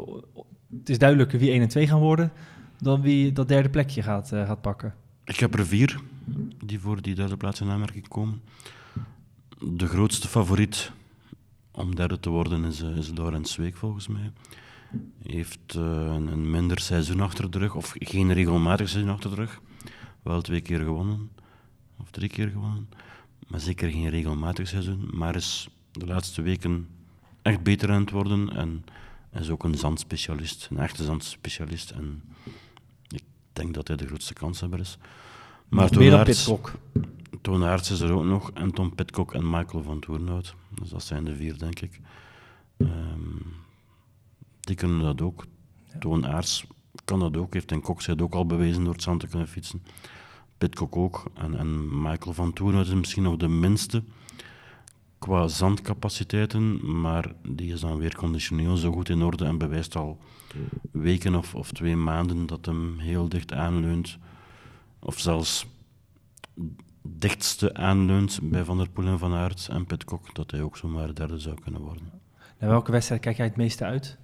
het 0.79 0.89
is 0.89 0.99
duidelijker 0.99 1.39
wie 1.39 1.51
1 1.51 1.61
en 1.61 1.69
2 1.69 1.87
gaan 1.87 2.01
worden... 2.01 2.33
dan 2.79 3.01
wie 3.01 3.33
dat 3.33 3.49
derde 3.49 3.71
plekje 3.71 4.03
gaat, 4.03 4.33
eh, 4.33 4.47
gaat 4.47 4.61
pakken. 4.61 4.95
ik 5.25 5.37
heb 5.37 5.55
er 5.59 5.67
vier 5.67 6.01
die 6.65 6.81
voor 6.81 7.03
die 7.03 7.15
derde 7.15 7.37
plaats 7.37 7.61
in 7.61 7.71
aanmerking 7.71 8.09
komen. 8.09 8.43
De 9.59 9.87
grootste 9.87 10.29
favoriet 10.29 10.93
om 11.71 11.95
derde 11.95 12.21
te 12.21 12.31
worden 12.31 12.65
is, 12.65 12.81
is 12.81 13.11
Laurens 13.15 13.53
Zweek 13.53 13.77
volgens 13.77 14.09
mij. 14.09 14.33
Heeft 15.23 15.75
een 15.75 16.51
minder 16.51 16.79
seizoen 16.79 17.21
achter 17.21 17.51
de 17.51 17.59
rug, 17.59 17.75
of 17.75 17.93
geen 17.99 18.33
regelmatig 18.33 18.89
seizoen 18.89 19.13
achter 19.13 19.31
de 19.31 19.37
rug. 19.37 19.61
Wel 20.23 20.41
twee 20.41 20.61
keer 20.61 20.79
gewonnen, 20.79 21.31
of 21.97 22.11
drie 22.11 22.29
keer 22.29 22.49
gewonnen. 22.49 22.89
Maar 23.49 23.61
zeker 23.61 23.91
geen 23.91 24.09
regelmatig 24.09 24.69
seizoen. 24.69 25.11
Maar 25.13 25.37
is 25.37 25.69
de 25.93 26.07
laatste 26.07 26.43
weken 26.43 26.89
echt 27.43 27.63
beter 27.63 27.91
aan 27.91 28.01
het 28.01 28.11
worden. 28.11 28.57
En 28.57 28.85
is 29.41 29.51
ook 29.51 29.65
een 29.65 29.75
zandspecialist, 29.75 30.69
een 30.71 30.79
echte 30.79 31.05
zandspecialist. 31.05 31.91
En 31.91 32.23
ik 33.09 33.23
denk 33.53 33.75
dat 33.75 33.89
hij 33.89 33.97
de 33.97 34.07
grootste 34.07 34.33
kanshebber 34.33 34.81
is. 34.81 34.99
Maar 35.69 35.89
Toon 37.41 37.65
Aerts 37.65 37.91
is 37.91 38.01
er 38.01 38.13
ook 38.13 38.25
nog, 38.25 38.51
en 38.51 38.73
Tom 38.73 38.95
Pitcock 38.95 39.35
en 39.35 39.51
Michael 39.51 39.83
van 39.83 40.01
Toornhout. 40.01 40.55
Dus 40.69 40.89
dat 40.89 41.03
zijn 41.03 41.25
de 41.25 41.37
vier, 41.37 41.59
denk 41.59 41.81
ik. 41.81 42.01
Ehm, 42.77 43.39
die 44.61 44.77
kunnen 44.77 45.01
dat 45.01 45.21
ook. 45.21 45.45
Toon 45.99 46.27
Aerts 46.27 46.65
kan 47.05 47.21
dat 47.21 47.37
ook, 47.37 47.55
heeft 47.55 47.73
in 47.73 47.81
Kokzijde 47.81 48.23
ook 48.23 48.35
al 48.35 48.47
bewezen 48.47 48.85
door 48.85 48.93
het 48.93 49.03
zand 49.03 49.21
te 49.21 49.27
kunnen 49.27 49.49
fietsen. 49.49 49.83
Pitcock 50.59 50.97
ook. 50.97 51.25
En, 51.35 51.59
en 51.59 52.03
Michael 52.03 52.35
van 52.35 52.53
Toornhout 52.53 52.87
is 52.87 52.95
misschien 52.95 53.23
nog 53.23 53.37
de 53.37 53.49
minste 53.49 54.03
qua 55.19 55.49
zandcapaciteiten, 55.49 57.01
maar 57.01 57.33
die 57.49 57.73
is 57.73 57.81
dan 57.81 57.97
weer 57.97 58.17
conditioneel 58.17 58.77
zo 58.77 58.93
goed 58.93 59.09
in 59.09 59.23
orde 59.23 59.45
en 59.45 59.59
bewijst 59.59 59.97
al 59.97 60.19
weken 60.91 61.35
of, 61.35 61.55
of 61.55 61.73
twee 61.73 61.97
maanden 61.97 62.47
dat 62.47 62.67
hem 62.67 62.99
heel 62.99 63.29
dicht 63.29 63.53
aanleunt. 63.53 64.19
Of 64.99 65.19
zelfs 65.19 65.67
dichtste 67.03 67.75
aanleunt 67.75 68.39
bij 68.43 68.65
Van 68.65 68.77
der 68.77 68.89
Poel 68.91 69.07
en 69.07 69.19
Van 69.19 69.35
Aert 69.35 69.69
en 69.71 69.87
Pitcock, 69.87 70.35
dat 70.35 70.51
hij 70.51 70.63
ook 70.63 70.77
zomaar 70.77 71.15
derde 71.15 71.39
zou 71.39 71.61
kunnen 71.61 71.81
worden. 71.81 72.11
Naar 72.59 72.71
welke 72.71 72.93
wedstrijd 72.93 73.21
kijk 73.21 73.37
jij 73.37 73.47
het 73.47 73.57
meeste 73.57 73.85
uit? 73.85 74.19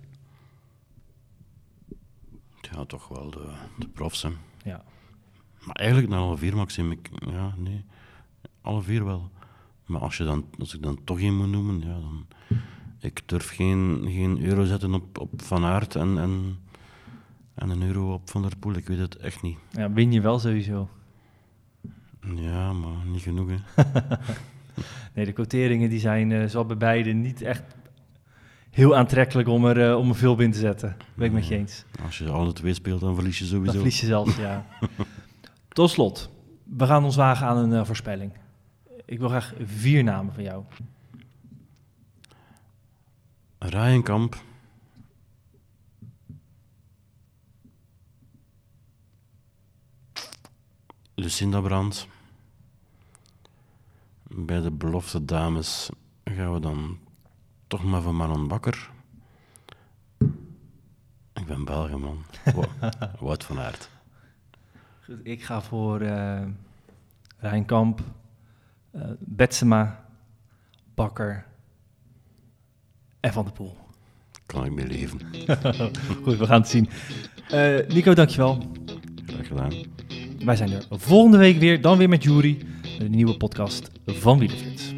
Ja, 2.78 2.84
toch 2.84 3.08
wel 3.08 3.30
de, 3.30 3.48
de 3.78 3.88
profs, 3.88 4.22
hè. 4.22 4.28
Ja. 4.62 4.82
Maar 5.64 5.74
eigenlijk 5.74 6.08
naar 6.08 6.20
alle 6.20 6.36
vier, 6.36 6.56
Maxime. 6.56 6.92
Ik, 6.92 7.10
ja, 7.30 7.54
nee. 7.56 7.84
Alle 8.60 8.82
vier 8.82 9.04
wel. 9.04 9.30
Maar 9.86 10.00
als, 10.00 10.16
je 10.16 10.24
dan, 10.24 10.44
als 10.58 10.74
ik 10.74 10.82
dan 10.82 11.04
toch 11.04 11.20
één 11.20 11.36
moet 11.36 11.48
noemen, 11.48 11.80
ja, 11.80 12.00
dan... 12.00 12.26
Ik 13.00 13.22
durf 13.26 13.48
geen, 13.48 14.04
geen 14.08 14.44
euro 14.44 14.64
zetten 14.64 14.94
op, 14.94 15.18
op 15.18 15.42
Van 15.42 15.64
Aert 15.64 15.94
en, 15.94 16.18
en, 16.18 16.58
en 17.54 17.70
een 17.70 17.82
euro 17.82 18.12
op 18.12 18.30
Van 18.30 18.42
der 18.42 18.56
Poel. 18.56 18.74
Ik 18.74 18.86
weet 18.86 18.98
het 18.98 19.16
echt 19.16 19.42
niet. 19.42 19.58
ja, 19.70 19.92
win 19.92 20.12
je 20.12 20.20
wel 20.20 20.38
sowieso. 20.38 20.88
Ja, 22.34 22.72
maar 22.72 23.06
niet 23.06 23.22
genoeg, 23.22 23.48
hè. 23.48 23.56
Nee, 25.14 25.24
de 25.24 25.32
quoteringen 25.32 25.90
die 25.90 26.00
zijn 26.00 26.30
uh, 26.30 26.44
zo 26.44 26.64
bij 26.64 26.76
beide 26.76 27.12
niet 27.12 27.42
echt 27.42 27.62
heel 28.78 28.96
aantrekkelijk 28.96 29.48
om 29.48 29.66
er, 29.66 29.90
uh, 29.90 29.98
om 29.98 30.08
er 30.08 30.14
veel 30.14 30.40
in 30.40 30.52
te 30.52 30.58
zetten. 30.58 30.96
Ben 31.14 31.26
ik 31.26 31.32
met 31.32 31.46
je 31.46 31.54
eens. 31.54 31.84
Als 32.04 32.18
je 32.18 32.28
alle 32.28 32.52
twee 32.52 32.74
speelt, 32.74 33.00
dan 33.00 33.14
verlies 33.14 33.38
je 33.38 33.44
sowieso. 33.44 33.64
Dan 33.64 33.74
verlies 33.74 34.00
je 34.00 34.06
zelfs, 34.06 34.36
ja. 34.36 34.66
Tot 35.68 35.90
slot, 35.90 36.30
we 36.64 36.86
gaan 36.86 37.04
ons 37.04 37.16
wagen 37.16 37.46
aan 37.46 37.56
een 37.56 37.70
uh, 37.70 37.84
voorspelling. 37.84 38.32
Ik 39.04 39.18
wil 39.18 39.28
graag 39.28 39.54
vier 39.60 40.04
namen 40.04 40.34
van 40.34 40.42
jou. 40.42 40.64
Rijenkamp. 43.58 44.36
Lucinda 51.14 51.60
Brandt. 51.60 52.06
Bij 54.22 54.60
de 54.60 54.70
belofte 54.70 55.24
dames 55.24 55.90
gaan 56.24 56.52
we 56.52 56.60
dan 56.60 56.98
toch 57.68 57.84
maar 57.84 58.02
voor 58.02 58.14
Manon 58.14 58.48
Bakker. 58.48 58.90
Ik 61.34 61.46
ben 61.46 61.64
België, 61.64 61.96
man. 61.96 62.24
Wout 63.20 63.44
van 63.44 63.58
Aert. 63.58 63.90
Goed, 65.04 65.20
ik 65.22 65.42
ga 65.42 65.62
voor 65.62 66.02
uh, 66.02 66.42
Rijnkamp, 67.38 68.00
uh, 68.94 69.02
Betsema, 69.18 70.04
Bakker 70.94 71.46
en 73.20 73.32
Van 73.32 73.44
der 73.44 73.52
Poel. 73.52 73.76
Kan 74.46 74.64
ik 74.64 74.72
mee 74.72 74.86
leven. 74.86 75.20
Goed, 76.22 76.36
we 76.36 76.46
gaan 76.46 76.60
het 76.60 76.68
zien. 76.68 76.88
Uh, 77.52 77.86
Nico, 77.88 78.14
dankjewel. 78.14 78.62
Graag 79.26 79.46
gedaan. 79.46 79.72
Wij 80.44 80.56
zijn 80.56 80.70
er 80.70 80.86
volgende 80.90 81.38
week 81.38 81.58
weer, 81.58 81.80
dan 81.80 81.98
weer 81.98 82.08
met 82.08 82.22
Jury, 82.22 82.66
een 82.98 83.10
nieuwe 83.10 83.36
podcast 83.36 83.90
van 84.06 84.38
Wielerflits. 84.38 84.97